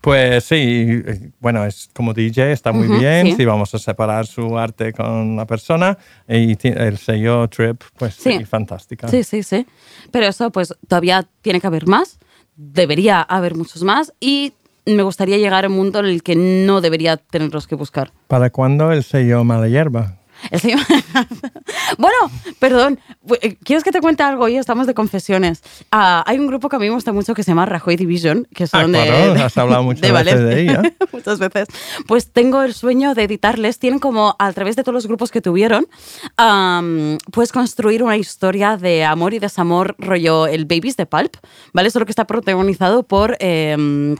[0.00, 3.26] Pues sí, eh, bueno, es como DJ, está muy bien.
[3.28, 3.32] sí.
[3.36, 5.96] Si vamos a separar su arte con la persona
[6.28, 8.44] y el sello Trip, pues sí, Sí.
[8.44, 9.08] fantástica.
[9.08, 9.66] Sí, sí, sí.
[10.10, 12.18] Pero eso, pues todavía tiene que haber más,
[12.56, 14.52] debería haber muchos más y
[14.86, 18.12] me gustaría llegar a un mundo en el que no debería tenerlos que buscar.
[18.28, 20.18] ¿Para cuándo el sello Mala Hierba?
[21.98, 22.16] Bueno,
[22.58, 22.98] perdón,
[23.40, 24.44] eh, ¿quieres que te cuente algo?
[24.44, 25.62] Hoy estamos de confesiones.
[25.92, 28.46] Ah, hay un grupo que a mí me gusta mucho que se llama Rajoy Division,
[28.54, 30.82] que son de, Ah, claro, de- has hablado muchas de veces de ella.
[31.12, 31.68] muchas veces.
[32.06, 33.78] Pues tengo el sueño de editarles.
[33.78, 35.86] Tienen como, a través de todos los grupos que tuvieron,
[36.36, 41.36] am, puedes construir una historia de amor y desamor, rollo el Babies de Pulp,
[41.72, 41.90] ¿vale?
[41.90, 43.36] Solo que está protagonizado por...
[43.40, 44.16] em,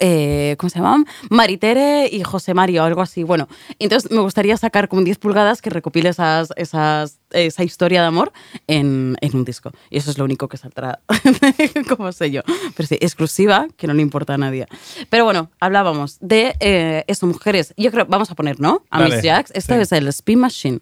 [0.00, 1.06] eh, ¿cómo se llaman?
[1.30, 3.22] Maritere y José Mario, algo así.
[3.22, 3.48] Bueno,
[3.78, 8.32] entonces me gustaría sacar como 10 pulgadas que recopile esas, esas, esa historia de amor
[8.66, 9.72] en, en un disco.
[9.90, 11.00] Y eso es lo único que saldrá
[11.88, 12.42] como sello.
[12.76, 14.66] Pero sí, exclusiva, que no le importa a nadie.
[15.10, 17.74] Pero bueno, hablábamos de eh, eso, mujeres.
[17.76, 18.84] Yo creo, vamos a poner, ¿no?
[18.90, 19.50] A Miss Jax.
[19.54, 19.80] Esto sí.
[19.80, 20.80] es el Spin Machine.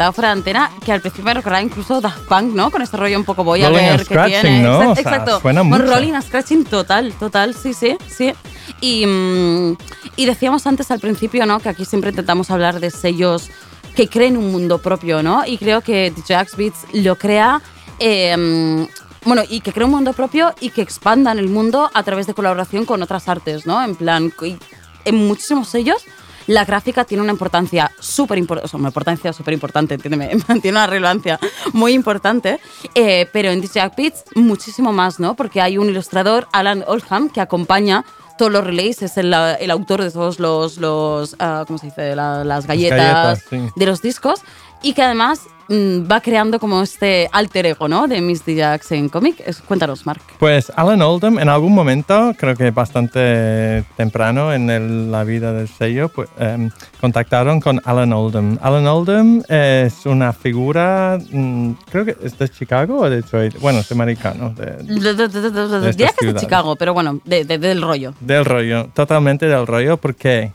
[0.00, 2.70] Comentaba fuera de antena, que al principio me recordaba incluso Daft Punk, ¿no?
[2.70, 4.62] Con este rollo un poco Rolling Voyager and que Scratching, tiene.
[4.62, 4.72] ¿no?
[4.80, 5.40] Exacto, O sea, exacto.
[5.40, 5.82] suena mucho.
[5.82, 8.32] Rolling and Scratching total, total, sí, sí, sí.
[8.80, 9.76] Y, mm,
[10.16, 11.60] y decíamos antes al principio, ¿no?
[11.60, 13.50] Que aquí siempre intentamos hablar de sellos
[13.94, 15.44] que creen un mundo propio, ¿no?
[15.46, 17.60] Y creo que DJ Axe Beats lo crea...
[17.98, 18.86] eh,
[19.22, 22.32] bueno, y que crea un mundo propio y que expandan el mundo a través de
[22.32, 23.84] colaboración con otras artes, ¿no?
[23.84, 24.32] En plan,
[25.04, 26.06] en muchísimos sellos
[26.50, 30.30] la gráfica tiene una importancia súper importante, o sea, una importancia súper importante, entiéndeme,
[30.60, 31.38] tiene una relevancia
[31.72, 32.58] muy importante,
[32.96, 35.36] eh, pero en DJ Beats muchísimo más, ¿no?
[35.36, 38.04] Porque hay un ilustrador, Alan Oldham, que acompaña
[38.36, 42.16] todos los relays, es el, el autor de todos los, los ah, ¿cómo se dice?
[42.16, 43.72] La- las galletas, galletas, sí.
[43.76, 44.40] de los discos.
[44.82, 48.08] Y que además mm, va creando como este alter ego, ¿no?
[48.08, 48.56] De Miss D.
[48.56, 49.36] Jax en cómic.
[49.66, 50.20] Cuéntanos, Mark.
[50.38, 55.68] Pues Alan Oldham, en algún momento, creo que bastante temprano en el- la vida del
[55.68, 56.70] sello, pues, em,
[57.00, 58.58] contactaron con Alan Oldham.
[58.62, 63.58] Alan Oldham es una figura, mm, creo que es de Chicago o de Detroit.
[63.60, 64.50] Bueno, es americano.
[64.56, 66.34] de- De- de- de- que es de.
[66.40, 68.14] Chicago, pero bueno, de- de- del rollo.
[68.20, 70.52] Del rollo, totalmente del rollo, porque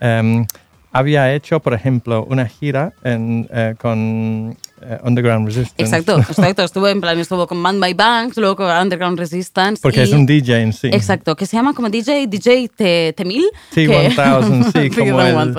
[0.00, 0.46] em,
[0.92, 5.82] había hecho, por ejemplo, una gira en, eh, con eh, Underground Resistance.
[5.82, 6.62] Exacto, exacto.
[6.64, 9.80] Estuvo en plan, estuvo con Man by Banks, luego con Underground Resistance.
[9.82, 10.88] Porque y- es un DJ en sí.
[10.92, 13.44] Exacto, que se llama como DJ, DJ T- T1000.
[13.74, 15.56] T1000, sí, como el-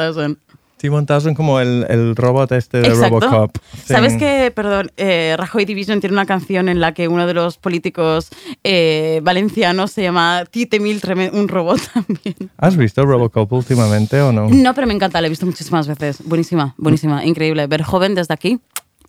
[0.79, 1.05] T1000.
[1.05, 3.19] T-1000 como el, el robot este de Exacto.
[3.19, 3.57] Robocop.
[3.73, 3.93] Sí.
[3.93, 7.57] ¿Sabes que, perdón, eh, Rajoy Division tiene una canción en la que uno de los
[7.57, 8.29] políticos
[8.63, 12.35] eh, valencianos se llama T1000, treme- un robot también?
[12.57, 14.47] ¿Has visto Robocop últimamente o no?
[14.49, 16.23] No, pero me encanta, la he visto muchísimas veces.
[16.25, 17.67] Buenísima, buenísima, increíble.
[17.67, 18.59] Ver joven desde aquí,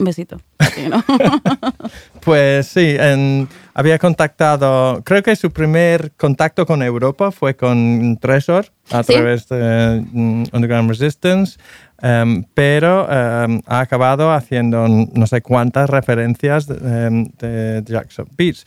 [0.01, 0.41] un besito.
[2.21, 8.69] Pues sí, en- había contactado, creo que su primer contacto con Europa fue con Treasure
[8.91, 9.15] a Sí.
[9.15, 11.59] través de mm, Underground Resistance,
[12.03, 18.65] em, pero em, ha acabado haciendo no sé cuántas referencias de, em, de Jackson Beats.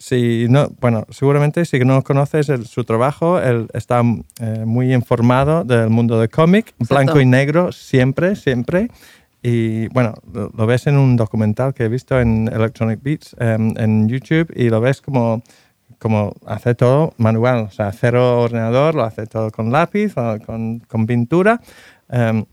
[0.00, 4.00] Si no, bueno, seguramente si no conoces el- su trabajo, él está
[4.40, 8.90] eh, muy informado del mundo del cómic, blanco y negro, siempre, siempre.
[9.42, 14.08] Y bueno, lo, ves en un documental que he visto en Electronic Beats em, en
[14.08, 15.42] YouTube y lo ves como,
[15.98, 20.14] como hace todo manual, o sea, cero ordenador, lo hace todo con lápiz
[20.44, 21.60] con, con pintura.
[22.08, 22.44] em,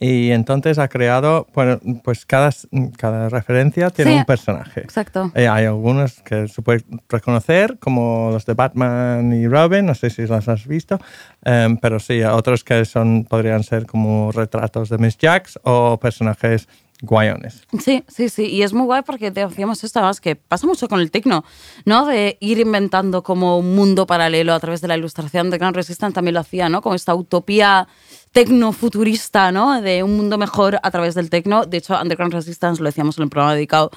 [0.00, 2.50] y entonces ha creado, bueno, pues cada,
[2.96, 4.16] cada referencia tiene Sí.
[4.18, 4.80] un personaje.
[4.80, 5.30] Exacto.
[5.34, 10.08] Eh, hay algunos que se puede reconocer, como los de Batman y Robin, no sé
[10.10, 10.98] si los has visto,
[11.44, 16.66] em, pero sí, otros que son, podrían ser como retratos de Miss Jacks o personajes
[17.02, 17.66] guayones.
[17.78, 18.46] Sí, sí, sí.
[18.46, 21.44] Y es muy guay porque decíamos esto además que pasa mucho con el tecno,
[21.84, 22.06] ¿no?
[22.06, 25.50] De ir inventando como un mundo paralelo a través de la ilustración.
[25.50, 26.82] De Grand Resistance también lo hacía, ¿no?
[26.82, 27.88] Como esta utopía
[28.32, 29.80] tecno-futurista, ¿no?
[29.80, 31.64] De un mundo mejor a través del tecno.
[31.64, 33.90] De hecho, Underground Resistance, lo decíamos en el programa dedicado,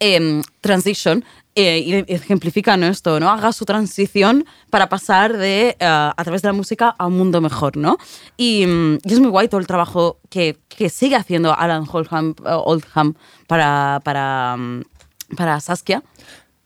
[0.00, 1.24] em, Transition,
[1.60, 2.86] eh, y ejemplifica ¿no?
[2.86, 3.30] esto, ¿no?
[3.30, 7.40] Haga su transición para pasar de, eh, a través de la música a un mundo
[7.40, 7.98] mejor, ¿no?
[8.36, 12.36] Y, mm, y es muy guay todo el trabajo que, que sigue haciendo Alan Oldham,
[12.46, 13.14] eh, Oldham
[13.48, 14.82] para, para, mm,
[15.36, 16.04] para Saskia.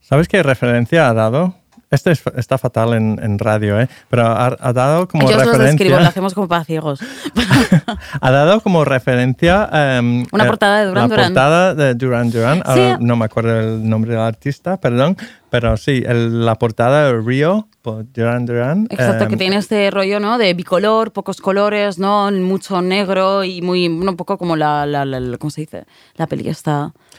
[0.01, 1.55] ¿Sabes qué referencia ha dado?
[1.93, 3.89] Este es- está fatal en, en radio, ¿eh?
[4.11, 5.85] pero ha, ha dado como Yo os lo referencia...
[5.85, 7.01] describo, lo hacemos como para ciegos.
[8.21, 9.69] ha dado como referencia...
[9.73, 11.27] em, Una eh, portada de Duran Duran.
[11.27, 12.63] portada de Duran Duran.
[12.65, 13.05] Ahora Sí.
[13.05, 15.17] no me acuerdo el nombre del artista, perdón.
[15.51, 18.87] Pero sí, el- la portada de Rio por Duran Duran.
[18.91, 20.39] Exacto, que em, tiene este rollo, ¿no?
[20.39, 22.31] De bicolor, pocos colores, ¿no?
[22.33, 25.85] Mucho negro y muy, un poco como la, la, la- la- ¿cómo se dice?
[26.17, 26.49] La peli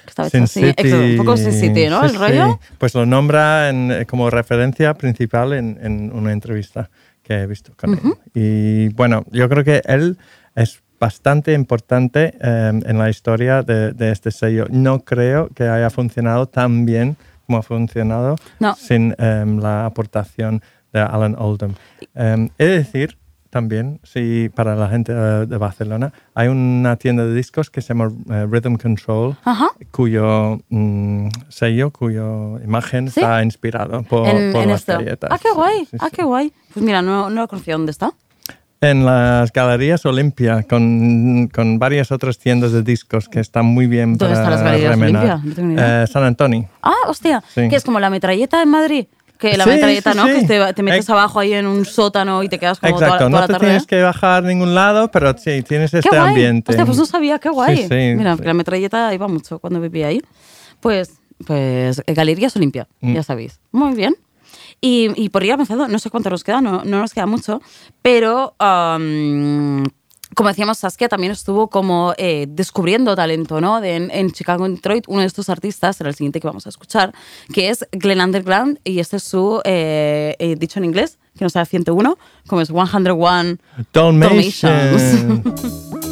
[0.08, 0.60] esta, Sin así.
[0.62, 0.70] City.
[0.78, 1.99] Exacto, un poco Sin City, ¿no?
[2.01, 2.18] Sí, El sí.
[2.18, 2.60] rollo.
[2.78, 6.89] Pues lo nombra en- eh, como referencia principal en, en una entrevista
[7.22, 7.99] que he visto con él.
[8.34, 10.18] Y bueno, yo creo que él
[10.56, 14.66] es bastante importante eh, en la historia de, de este sello.
[14.70, 18.76] No creo que haya funcionado tan bien como ha funcionado No.
[18.76, 20.62] sin eh, la aportación
[20.93, 21.74] de Alan Oldham.
[22.16, 23.18] Eh, he de decir
[23.54, 27.89] también, si para la gente eh, de Barcelona, hay una tienda de discos que se
[27.93, 29.68] llama eh, Rhythm Control, Ajá.
[29.91, 33.20] cuyo mm, sello, cuyo imagen ¿Sí?
[33.20, 34.93] está inspirado por, en, por en las esto.
[34.93, 35.30] galletas.
[35.32, 36.16] Ah, qué guay, Sí, ah, sí.
[36.16, 36.51] qué guay.
[36.74, 38.12] Pues mira, no, no conocía dónde está.
[38.82, 44.18] En las galerías Olimpia, con, con varias otras tiendas de discos que están muy bien
[44.18, 45.24] ¿Dónde para están las galerías remenar.
[45.24, 45.49] Olimpia?
[45.49, 46.04] No tengo ni idea.
[46.04, 46.68] Eh, San Antonio.
[46.82, 47.70] Ah, hostia, Sí.
[47.70, 49.06] que es como la metralleta en Madrid.
[49.52, 50.26] Que la Sí, metralleta, sí, ¿no?
[50.28, 50.32] sí.
[50.34, 53.18] Que te, te metes abajo ahí en un sótano y te quedas como Exacto, toda,
[53.20, 53.66] toda no la te tarde.
[53.68, 56.30] tienes que bajar a ningún lado, pero sí, tienes Qué este guay.
[56.30, 56.72] ambiente.
[56.72, 57.88] Hostia, pues no sabía, qué guay.
[58.16, 60.22] Mira, la metralleta iba mucho cuando vivía ahí.
[60.80, 61.12] Pues,
[61.46, 63.16] pues eh, Galerías Olimpia, Mm.
[63.16, 63.60] ya sabéis.
[63.74, 64.16] Muy bien.
[64.80, 67.62] Y, y por ir avanzando, no sé cuánto nos queda, no, no nos queda mucho,
[68.02, 69.84] pero am,
[70.36, 73.82] como decíamos, Saskia también estuvo como eh, descubriendo talento, ¿no?
[73.82, 76.66] De- en, en Chicago, en Detroit, uno de estos artistas, era el siguiente que vamos
[76.66, 77.14] a escuchar,
[77.54, 81.50] que es Glenn Underground, y este es su, eh, eh, dicho en inglés, que no
[81.50, 82.18] sea 101,
[82.48, 83.58] como es 101
[83.94, 84.62] Dalmatians.
[84.62, 85.94] Dalmatians.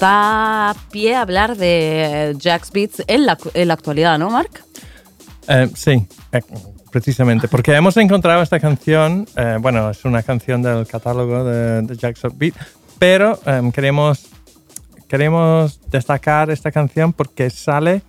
[0.00, 4.64] da pie hablar de Jack's Beats en la, en la actualidad, ¿no, Mark?
[5.46, 6.40] Eh, sí, eh,
[6.90, 11.96] precisamente, porque hemos encontrado esta canción, eh, bueno, es una canción del catálogo de, de
[11.96, 12.54] Jackson Beat,
[12.98, 14.26] pero em, queremos,
[15.06, 18.02] queremos destacar esta canción porque sale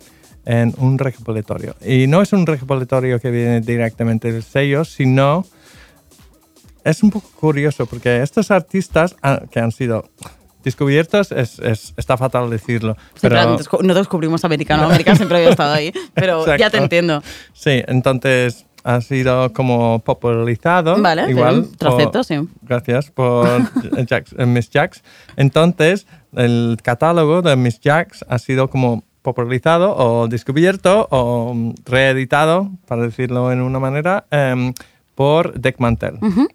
[0.44, 1.76] en un recopilatorio.
[1.84, 5.46] Y no es un recopilatorio que viene directamente del sello, sino
[6.84, 9.14] es un poco curioso porque estos artistas
[9.50, 10.10] que han sido
[10.62, 13.56] descubiertos, es, es- está fatal decirlo, Sí, pero...
[13.82, 16.76] no descubrimos americano, América siempre había estado ahí, pero ya te Exacto.
[16.78, 17.22] entiendo.
[17.52, 21.00] Sí, entonces ha sido como popularizado.
[21.00, 21.60] Vale, igual.
[21.60, 22.34] un trocito, por- sí.
[22.62, 23.46] Gracias por
[24.08, 25.02] Jax- eh, Miss Jax.
[25.36, 31.54] Entonces, el catálogo de Miss Jax ha sido como popularizado o descubierto o
[31.84, 34.72] reeditado, para decirlo en una manera, em,
[35.14, 36.18] por Deck Mantel.
[36.20, 36.48] Deck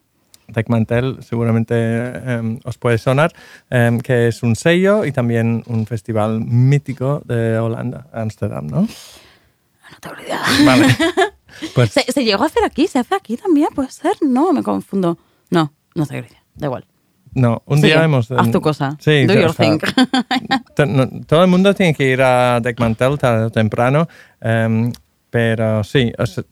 [0.67, 3.31] Mantel seguramente em, os puede sonar,
[3.69, 8.81] em, que es un sello y también un festival mítico de Holanda, Ámsterdam, ¿no?
[8.81, 10.41] No tengo ni idea.
[10.65, 10.87] Vale.
[11.73, 12.85] Pues ¿Se, se llegó a hacer aquí?
[12.85, 13.69] ¿Se hace aquí también?
[13.73, 14.11] ¿Puede ser?
[14.21, 15.17] No, me confundo.
[15.49, 16.43] No, no sé, Grecia.
[16.53, 16.85] Da igual.
[17.33, 18.29] no, un Sigue, día hemos...
[18.29, 18.95] haz tu cosa.
[18.99, 19.79] Sí, Do o your sea, thing.
[20.75, 24.07] to- no, todo el mundo tiene que ir a Deckmantel tarde o temprano,
[24.39, 24.91] em,
[25.31, 26.43] pero sí, o sea,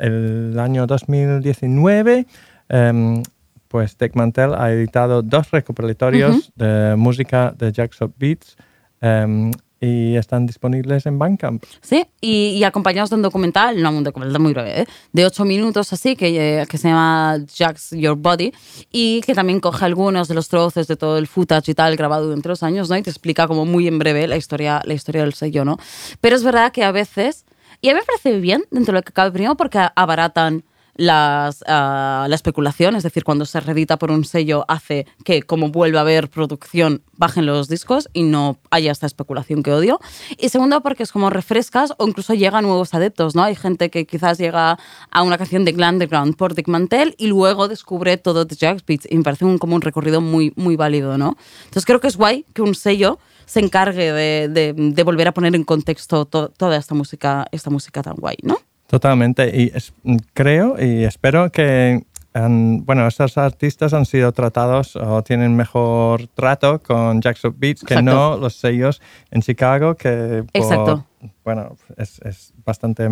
[0.00, 2.26] el año 2019,
[2.70, 3.22] em,
[3.68, 8.56] pues Deckmantel ha editado dos recopilatorios de música de Jackson Beats
[9.00, 9.50] em,
[9.80, 11.62] y están disponibles en Bandcamp.
[11.82, 14.86] Sí, y, y acompañados de un documental, no un documental muy breve, ¿eh?
[15.12, 18.52] de ocho minutos así, que, eh, que se llama Jack's Your Body,
[18.90, 22.24] y que también coge algunos de los trozos de todo el footage y tal grabado
[22.24, 22.96] durante los años, ¿no?
[22.96, 25.76] Y te explica como muy en breve la historia, la historia del sello, ¿no?
[26.20, 27.44] Pero es verdad que a veces,
[27.82, 30.64] y a mí me parece bien dentro de lo que cabe, primero porque abaratan
[30.96, 35.68] las, ah, la especulación, es decir, cuando se reedita por un sello hace que como
[35.70, 40.00] vuelva a haber producción bajen los discos y no haya esta especulación que odio.
[40.38, 43.42] Y segundo, porque es como refrescas o incluso llega a nuevos adeptos, ¿no?
[43.42, 44.78] Hay gente que quizás llega
[45.10, 49.06] a una canción de Underground por Dick Mantel y luego descubre todo de Jack's Beats
[49.10, 51.36] y me parece un, como un recorrido muy, muy válido, ¿no?
[51.64, 55.54] Entonces creo que es guay que un sello se encargue de, de- volver a poner
[55.54, 58.58] en contexto to- toda esta música, esta música tan guay, ¿no?
[58.88, 59.50] Totalmente.
[59.54, 59.92] Y es-
[60.32, 66.80] creo y espero que han- bueno, estos artistas han sido tratados o tienen mejor trato
[66.82, 71.04] con Jackson Beats que no los sellos en Chicago que por- Exacto.
[71.44, 73.08] Bueno, es, es bastante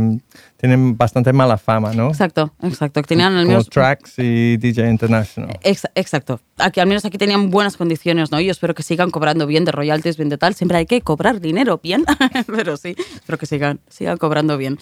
[0.56, 2.08] tienen bastante mala fama, ¿no?
[2.08, 3.02] Exacto, exacto.
[3.02, 5.58] Tenían al Como menos Tracks y DJ International.
[5.62, 6.40] Ex- exacto.
[6.58, 8.40] Aquí, al menos aquí tenían buenas condiciones, ¿no?
[8.40, 10.54] Yo espero que sigan cobrando bien de royalties, bien de tal.
[10.54, 12.04] Siempre hay que cobrar dinero bien,
[12.46, 14.78] pero sí, espero que sigan, sigan cobrando bien.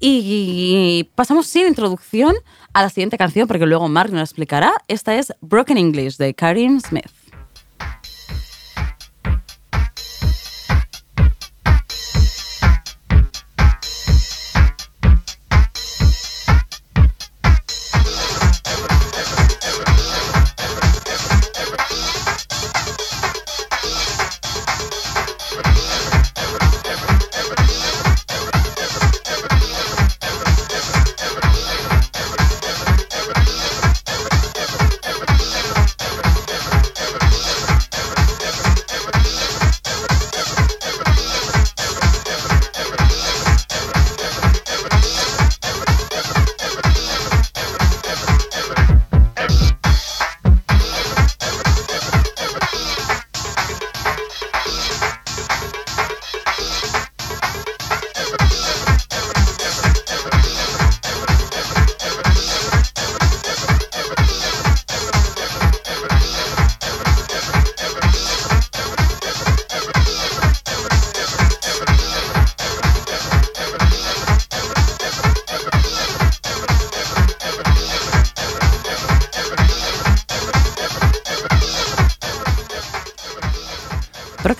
[0.00, 2.34] Y, pasamos sin introducción
[2.72, 4.72] a la siguiente canción, porque luego Mark nos explicará.
[4.88, 7.10] Esta es Broken English de Karim Smith.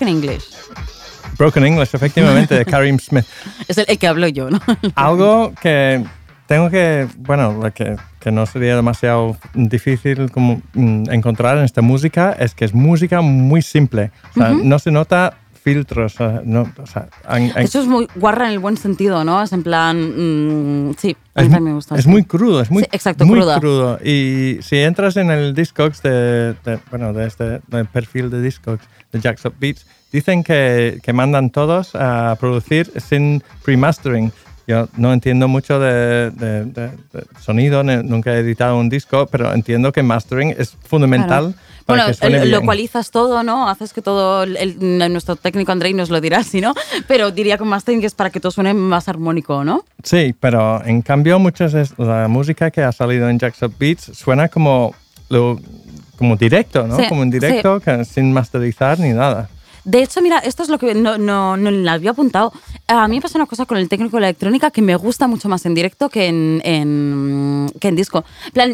[0.05, 0.43] Broken English.
[1.37, 3.25] Broken English, efectivamente, de Karim Smith.
[3.67, 4.59] Es el, el que hablo yo, ¿no?
[4.95, 6.03] Algo que
[6.47, 12.35] tengo que, bueno, que, que no sería demasiado difícil como, mm, encontrar en esta música
[12.39, 14.11] es que es música muy simple.
[14.31, 16.15] O sea, no se nota filtros.
[16.45, 19.41] no, o sea, han- han- Eso es muy guarra en el buen sentido, ¿no?
[19.41, 20.89] Es en plan.
[20.89, 21.95] mm, sí, a es, mí también me gusta.
[21.95, 22.09] es así.
[22.09, 23.59] muy crudo, es muy, Sí, exacto, muy cruda.
[23.59, 23.99] crudo.
[24.05, 28.85] Y si entras en el Discogs de, de- bueno, de este del perfil de Discogs
[29.11, 34.31] de Jackson Beats, dicen que, que mandan todos a producir sin pre-mastering.
[34.67, 39.51] Yo no entiendo mucho de, de- de- de sonido, nunca he editado un disco, pero
[39.53, 41.74] entiendo que mastering es fundamental Claro.
[41.87, 42.61] Bueno, suene lo
[43.11, 43.69] todo, ¿no?
[43.69, 44.55] Haces que todo, el-
[45.09, 46.73] nuestro técnico Andrei nos lo dirá, si no,
[47.07, 47.67] pero diría con
[48.01, 49.83] que es para que todo suene más armónico, ¿no?
[50.03, 54.11] Sí, pero en cambio muchas de la música que ha salido en Jack's Up Beats
[54.17, 54.95] suena como,
[55.29, 55.59] lo,
[56.17, 56.97] como directo, ¿no?
[56.97, 59.49] Sí, como en directo, que sin masterizar ni nada.
[59.85, 62.51] De hecho, mira, esto es lo que no, no, no había apuntado.
[62.87, 65.27] A mí me pasa una cosa con el técnico de la electrónica que me gusta
[65.27, 68.25] mucho más en directo que en, que en disco.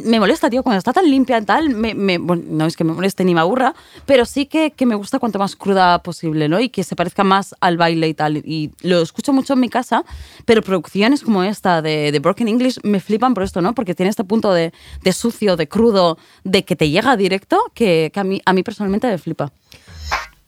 [0.05, 2.93] Me molesta, tío, cuando está tan limpia y tal, me- bueno, no es que me
[2.93, 6.59] moleste ni me aburra, pero sí que, que me gusta cuanto más cruda posible, ¿no?
[6.61, 8.37] Y que se parezca más al baile y tal.
[8.37, 10.05] Y lo escucho mucho en mi casa,
[10.45, 13.75] pero producciones como esta de, de Broken English me flipan por esto, ¿no?
[13.75, 14.71] Porque tiene este punto de,
[15.03, 18.63] de sucio, de crudo, de que te llega directo, que, que a, mí, a mí
[18.63, 19.51] personalmente me flipa.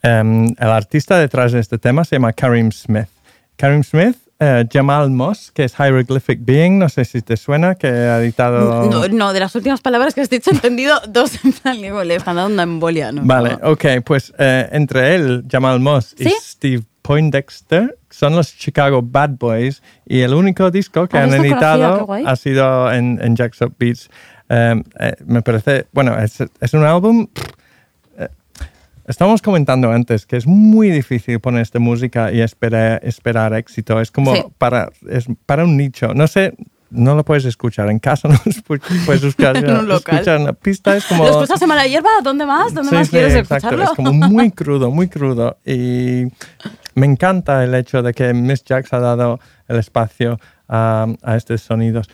[0.03, 3.07] Em, el artista detrás de este tema se llama Karim Smith.
[3.55, 7.87] Karim Smith, eh, Jamal Moss, que es Hieroglyphic Being, no sé si te suena, que
[7.87, 8.89] ha editado...
[8.89, 12.03] No, no, de las últimas palabras que has dicho he entendido dos en plan, digo,
[12.03, 13.13] le están dando una embolia.
[13.13, 13.21] ¿no?
[13.23, 16.35] Vale, ok, pues eh, entre él, Jamal Moss y ¿Sí?
[16.41, 21.37] Steve Poindexter son los Chicago Bad Boys y el único disco que Ah, han qué
[21.37, 24.09] editado ha sido en, en Jack's Up Beats.
[24.49, 27.27] Eh, eh, me parece, bueno, es, es un álbum...
[27.35, 27.41] eh,
[29.05, 33.99] Estamos comentando antes que es muy difícil poner esta música y esperar, esperar éxito.
[33.99, 34.43] Es como Sí.
[34.57, 36.13] para, es para un nicho.
[36.13, 36.55] No sé,
[36.89, 40.15] no lo puedes escuchar en casa, no puedes escuchar, En un local.
[40.15, 40.95] escuchar en la pista.
[40.95, 42.09] Es como, ¿Lo escuchas en Mala Hierba?
[42.23, 42.73] ¿Dónde más?
[42.73, 43.55] ¿Dónde Sí, más sí, quieres exacto.
[43.67, 43.83] escucharlo?
[43.85, 45.57] Es como muy crudo, muy crudo.
[45.65, 46.27] Y
[46.95, 50.39] me encanta el hecho de que Miss Jax ha dado el espacio
[50.69, 52.09] a, a estos sonidos.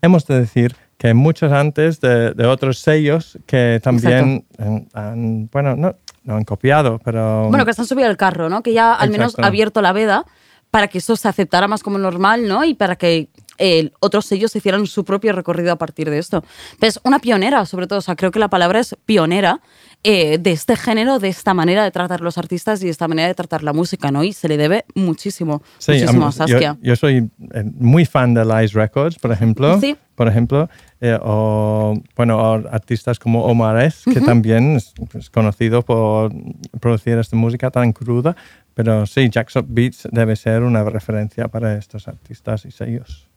[0.00, 5.74] Hemos de decir que muchos antes de, de otros sellos que también han, han- bueno,
[5.74, 7.48] no, no han copiado, pero...
[7.48, 8.62] Bueno, que están subido al carro, ¿no?
[8.62, 10.26] Que ya al menos ha abierto la veda
[10.70, 12.64] para que eso se aceptara más como normal, ¿no?
[12.64, 16.44] Y para que eh, otros sellos hicieran su propio recorrido a partir de esto.
[16.78, 19.60] Pues una pionera, sobre todo, o sea, creo que la palabra es pionera
[20.02, 23.28] eh, de este género, de esta manera de tratar los artistas y de esta manera
[23.28, 24.24] de tratar la música, ¿no?
[24.24, 26.78] Y se le debe muchísimo, Sí, muchísimo a Saskia.
[26.80, 29.78] Yo, yo soy eh, muy fan de Lies Records, por ejemplo.
[29.80, 29.96] Sí.
[30.20, 30.68] Por ejemplo,
[31.00, 36.30] eh, o bueno, o artistas como Omar S, que también es, es conocido por
[36.78, 38.36] producir esta música tan cruda.
[38.74, 43.29] Pero sí, Jack's Up Beats debe ser una referencia para estos artistas y sellos.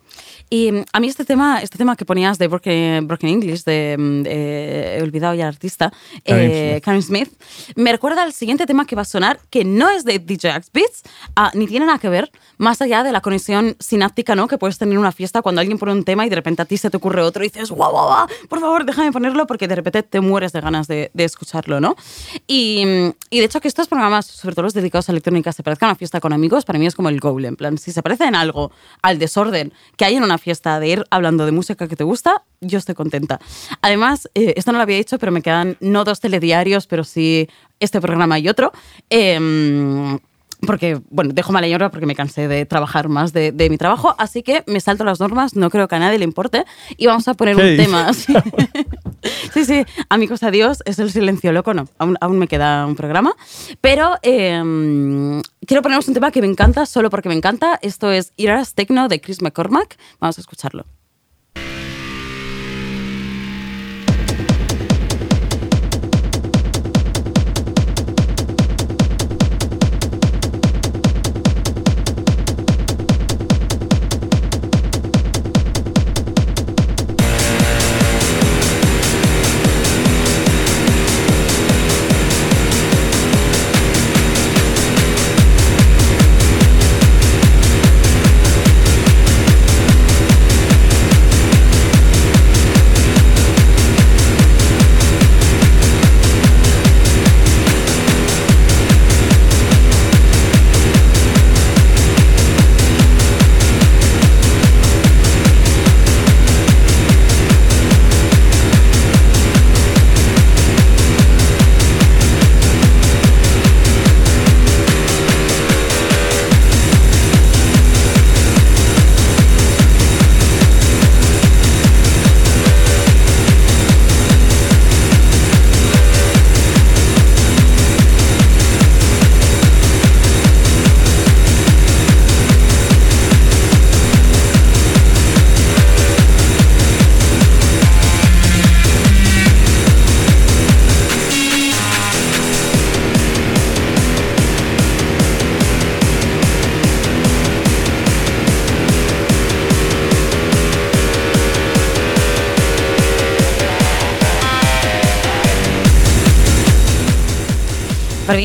[0.50, 3.96] Y mm, a mí este tema, este tema que ponías de Broken, Broken English, de,
[3.98, 5.92] mm, de- he olvidado ya el artista,
[6.26, 6.84] Karen eh, Smith.
[6.84, 7.30] Karen Smith,
[7.76, 10.70] me recuerda al siguiente tema que va a sonar, que no es de DJ Axe
[10.74, 11.04] Beats,
[11.36, 14.48] ah, ni tiene nada que ver, más allá de la conexión sináptica ¿no?
[14.48, 16.66] que puedes tener en una fiesta cuando alguien pone un tema y de repente a
[16.66, 19.68] ti se te ocurre otro y dices, guau, guau, guau, por favor, déjame ponerlo porque
[19.68, 21.96] de repente te mueres de ganas de, de escucharlo, ¿no?
[22.48, 22.84] Y,
[23.30, 25.92] y de hecho que estos programas, sobre todo los dedicados a electrónica, se parezcan a
[25.94, 28.26] una fiesta con amigos, para mí es como el goal, en plan, si se parece
[28.26, 31.96] en algo al desorden que hay en una fiesta de ir hablando de música que
[31.96, 33.40] te gusta, yo estoy contenta.
[33.82, 37.48] Además, eh, esto no lo había dicho, pero me quedan no dos telediarios, pero sí
[37.80, 38.72] este programa y otro.
[39.10, 40.20] Em,
[40.66, 44.16] porque, bueno, dejo mala hierba porque me cansé de trabajar más de, de mi trabajo,
[44.18, 46.66] así que me salto las normas, no creo que a nadie le importe,
[46.98, 48.12] y vamos a poner ¿Qué un tema.
[48.24, 48.34] Sí.
[49.54, 53.36] sí, sí, amigos, adiós, es el silencio loco, no, aún, aún me queda un programa,
[53.80, 58.34] pero em, quiero poneros un tema que me encanta, solo porque me encanta, esto es
[58.38, 60.86] Eras Techno de Chris McCormack, vamos a escucharlo.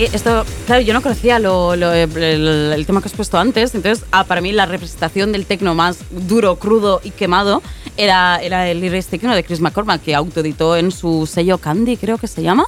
[0.04, 3.74] Esto, claro, yo no conocía lo- lo- el, el- el tema que has puesto antes,
[3.74, 7.62] entonces, ah, para mí la representación del tecno más duro, crudo y quemado
[7.96, 12.18] era, era el Iris Techno de Chris McCormack, que autoeditó en su sello Candy, creo
[12.18, 12.66] que se llama.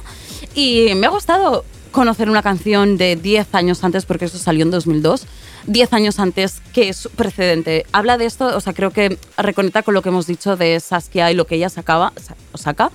[0.55, 4.71] Y me ha gustado conocer una canción de 10 años antes, porque eso salió en
[4.71, 5.25] 2002,
[5.67, 7.85] 10 años antes que es precedente.
[7.91, 11.31] Habla de esto, o sea, creo que reconecta con lo que hemos dicho de Saskia
[11.31, 12.13] y lo que ella sacaba,
[12.55, 12.91] saca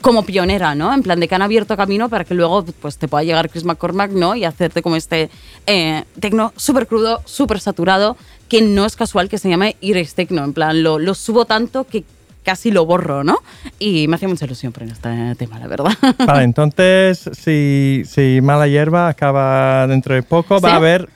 [0.00, 0.92] como pionera, ¿no?
[0.94, 3.64] En plan de que han abierto camino para que luego pues, te pueda llegar Chris
[3.64, 4.34] McCormack, ¿no?
[4.34, 5.30] Y hacerte como este
[5.66, 8.16] eh, tecno súper crudo, súper saturado,
[8.48, 10.44] que no es casual que se llame Iris Tecno.
[10.44, 12.04] En plan, lo, lo subo tanto que
[12.42, 13.38] casi lo borro, ¿no?
[13.78, 15.92] Y me hacía mucha ilusión por este tema, la verdad.
[16.26, 21.08] Vale, entonces, si, si Mala Hierba acaba dentro de poco, va a haber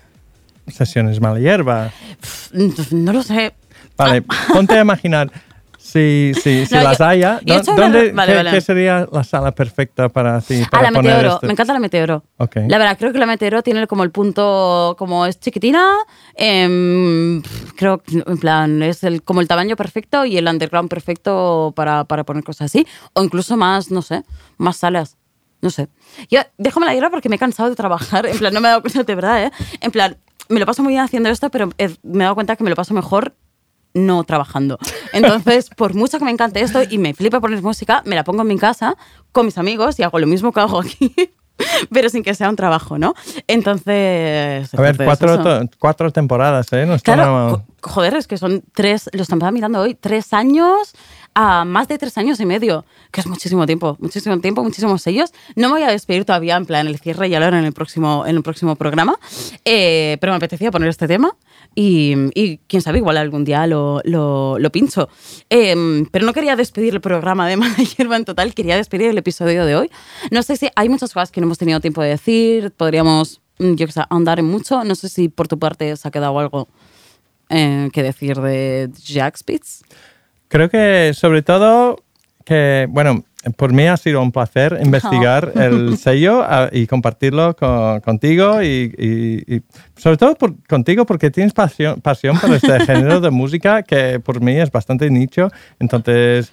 [0.68, 1.91] sesiones Mala Hierba.
[2.91, 3.55] no lo sé.
[3.97, 4.22] Vale,
[4.53, 5.30] ponte a imaginar.
[5.95, 8.36] Si, si, si No, las yo- haya, yo he ¿dó- hecho una- ¿dónde, vale, qué,
[8.36, 8.51] vale.
[8.51, 10.61] qué sería la sala perfecta para ti?
[10.72, 11.34] Ah, la poner Meteoro.
[11.36, 12.24] este- Me encanta la Meteoro.
[12.66, 15.95] La verdad, creo que la Meteoro tiene como el punto, como es chiquitina,
[16.34, 17.42] em,
[17.76, 22.03] creo que en plan es el, como el tamaño perfecto y el underground perfecto para,
[22.05, 22.86] para poner cosas así.
[23.12, 24.24] O incluso más, no sé,
[24.59, 25.16] más salas.
[25.62, 25.88] No sé.
[26.28, 28.26] Yo, déjame la hierba porque me he cansado de trabajar.
[28.26, 29.53] En plan, no me he dado cuenta de verdad, ¿eh?
[29.80, 30.16] En plan,
[30.49, 32.76] me lo paso muy bien haciendo esto, pero me he dado cuenta que me lo
[32.76, 33.34] paso mejor
[33.95, 34.78] no trabajando.
[35.12, 38.42] Entonces, por mucho que me encante esto y me flipa poner música, me la pongo
[38.42, 38.97] en mi casa
[39.32, 41.14] con mis amigos y hago lo mismo que hago aquí,
[41.92, 43.14] pero sin que sea un trabajo, ¿no?
[43.47, 44.74] Entonces...
[44.74, 46.84] A ver, cuatro, cuatro temporadas, ¿eh?
[46.84, 50.95] No Claro, joder, es que son tres, lo estaba mirando hoy, tres años
[51.35, 55.32] a más de tres años y medio, que es muchísimo tiempo, muchísimo tiempo, muchísimos sellos.
[55.57, 58.24] No me voy a despedir todavía en plan el cierre y hablar en el próximo,
[58.26, 59.16] en el próximo programa,
[59.64, 61.37] eh, pero me apetecía poner este tema
[61.74, 65.09] y, y quién sabe, igual algún día lo, lo, lo pincho.
[65.51, 69.18] Eh, pero no quería despedir el programa de Mala Hierba en total, quería despedir el
[69.18, 69.91] episodio de hoy.
[70.30, 73.74] No sé si hay muchas cosas que no hemos tenido tiempo de decir, podríamos, mm,
[73.74, 74.85] yo que sé, ahondar en mucho.
[74.85, 76.68] No sé si por tu parte se ha quedado algo
[77.49, 79.82] eh, que decir de Jack Spitz.
[80.55, 81.96] Creo que sobre todo
[82.44, 83.24] que, bueno,
[83.57, 89.57] por mí ha sido un placer investigar el sello y compartirlo con- contigo y, y-
[89.57, 89.62] y
[89.96, 94.40] sobre todo por- contigo porque tienes pasión, pasión por este género de música que por
[94.40, 95.50] mí es bastante nicho.
[95.80, 96.52] Entonces,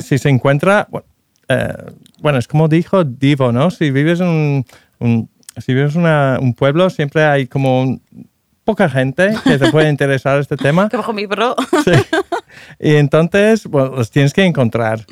[0.02, 1.02] si se encuentra, bu-
[1.48, 1.74] eh,
[2.20, 3.72] bueno, es como dijo Divo, ¿no?
[3.72, 4.64] Si vives en un,
[5.00, 8.00] un- si vives una- un pueblo, siempre hay como un-
[8.64, 10.88] poca gente que te puede interesar este tema.
[10.88, 11.56] Que bajo mi bro.
[11.84, 11.90] Sí.
[12.78, 15.04] Y entonces, bueno, los tienes que encontrar.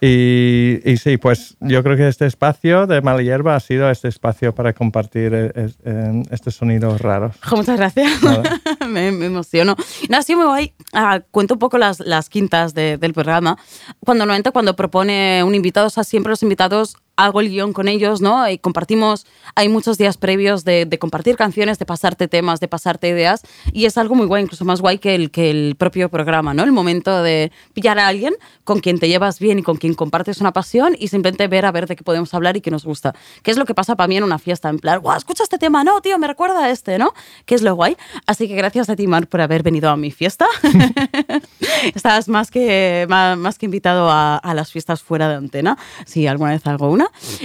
[0.00, 4.08] Y, y sí, pues yo creo que este espacio de Mala Hierba ha sido este
[4.08, 7.36] espacio para compartir eh, es- eh, estos sonidos raros.
[7.50, 8.22] Muchas gracias.
[8.22, 8.60] Nada.
[8.88, 9.76] me, me emociono.
[10.08, 10.72] No, ha sido muy guay.
[10.92, 13.56] Ah, cuento un poco las, las quintas de- del programa.
[14.00, 17.88] Cuando normalmente cuando propone un invitado, o sea, siempre los invitados hago el guion con
[17.88, 18.48] ellos, ¿no?
[18.48, 23.08] Y compartimos, hay muchos días previos de, de compartir canciones, de pasarte temas, de pasarte
[23.08, 23.42] ideas,
[23.72, 26.62] y es algo muy guay, incluso más guay que el, que el propio programa, ¿no?
[26.64, 28.34] El momento de pillar a alguien
[28.64, 31.72] con quien te llevas bien y con quien compartes una pasión y simplemente ver a
[31.72, 33.14] ver de qué podemos hablar y qué nos gusta.
[33.42, 34.68] ¿Qué es lo que pasa para mí en una fiesta?
[34.68, 37.12] En plan, guau, escucha este tema, no, tío, me recuerda a este, ¿no?
[37.44, 37.96] Que es lo guay.
[38.26, 40.46] Así que gracias a ti, Mar, por haber venido a mi fiesta.
[41.94, 46.26] Estás más que, más, más que invitado a, a las fiestas fuera de antena, si
[46.26, 47.01] alguna vez hago una.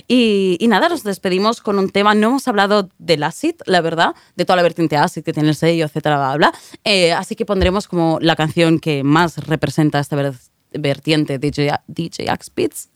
[0.08, 2.16] Y, y nada, nos despedimos con un tema.
[2.16, 5.56] No hemos hablado del acid, la verdad, de toda la vertiente acid que tiene el
[5.56, 6.54] sello, etcétera, bla, bla.
[6.84, 10.34] Eh, así que pondremos como la canción que más representa esta ver-
[10.72, 12.90] vertiente DJ, DJ Axpitz.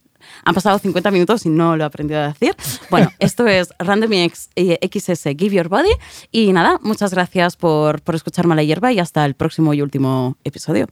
[0.46, 2.56] Han pasado 50 minutos y no lo he aprendido a decir.
[2.92, 5.90] Bueno, esto es Random X, eh, XS Give Your Body.
[6.32, 10.38] Y nada, muchas gracias por, por escuchar Mala Hierba y hasta el próximo y último
[10.44, 10.88] episodio.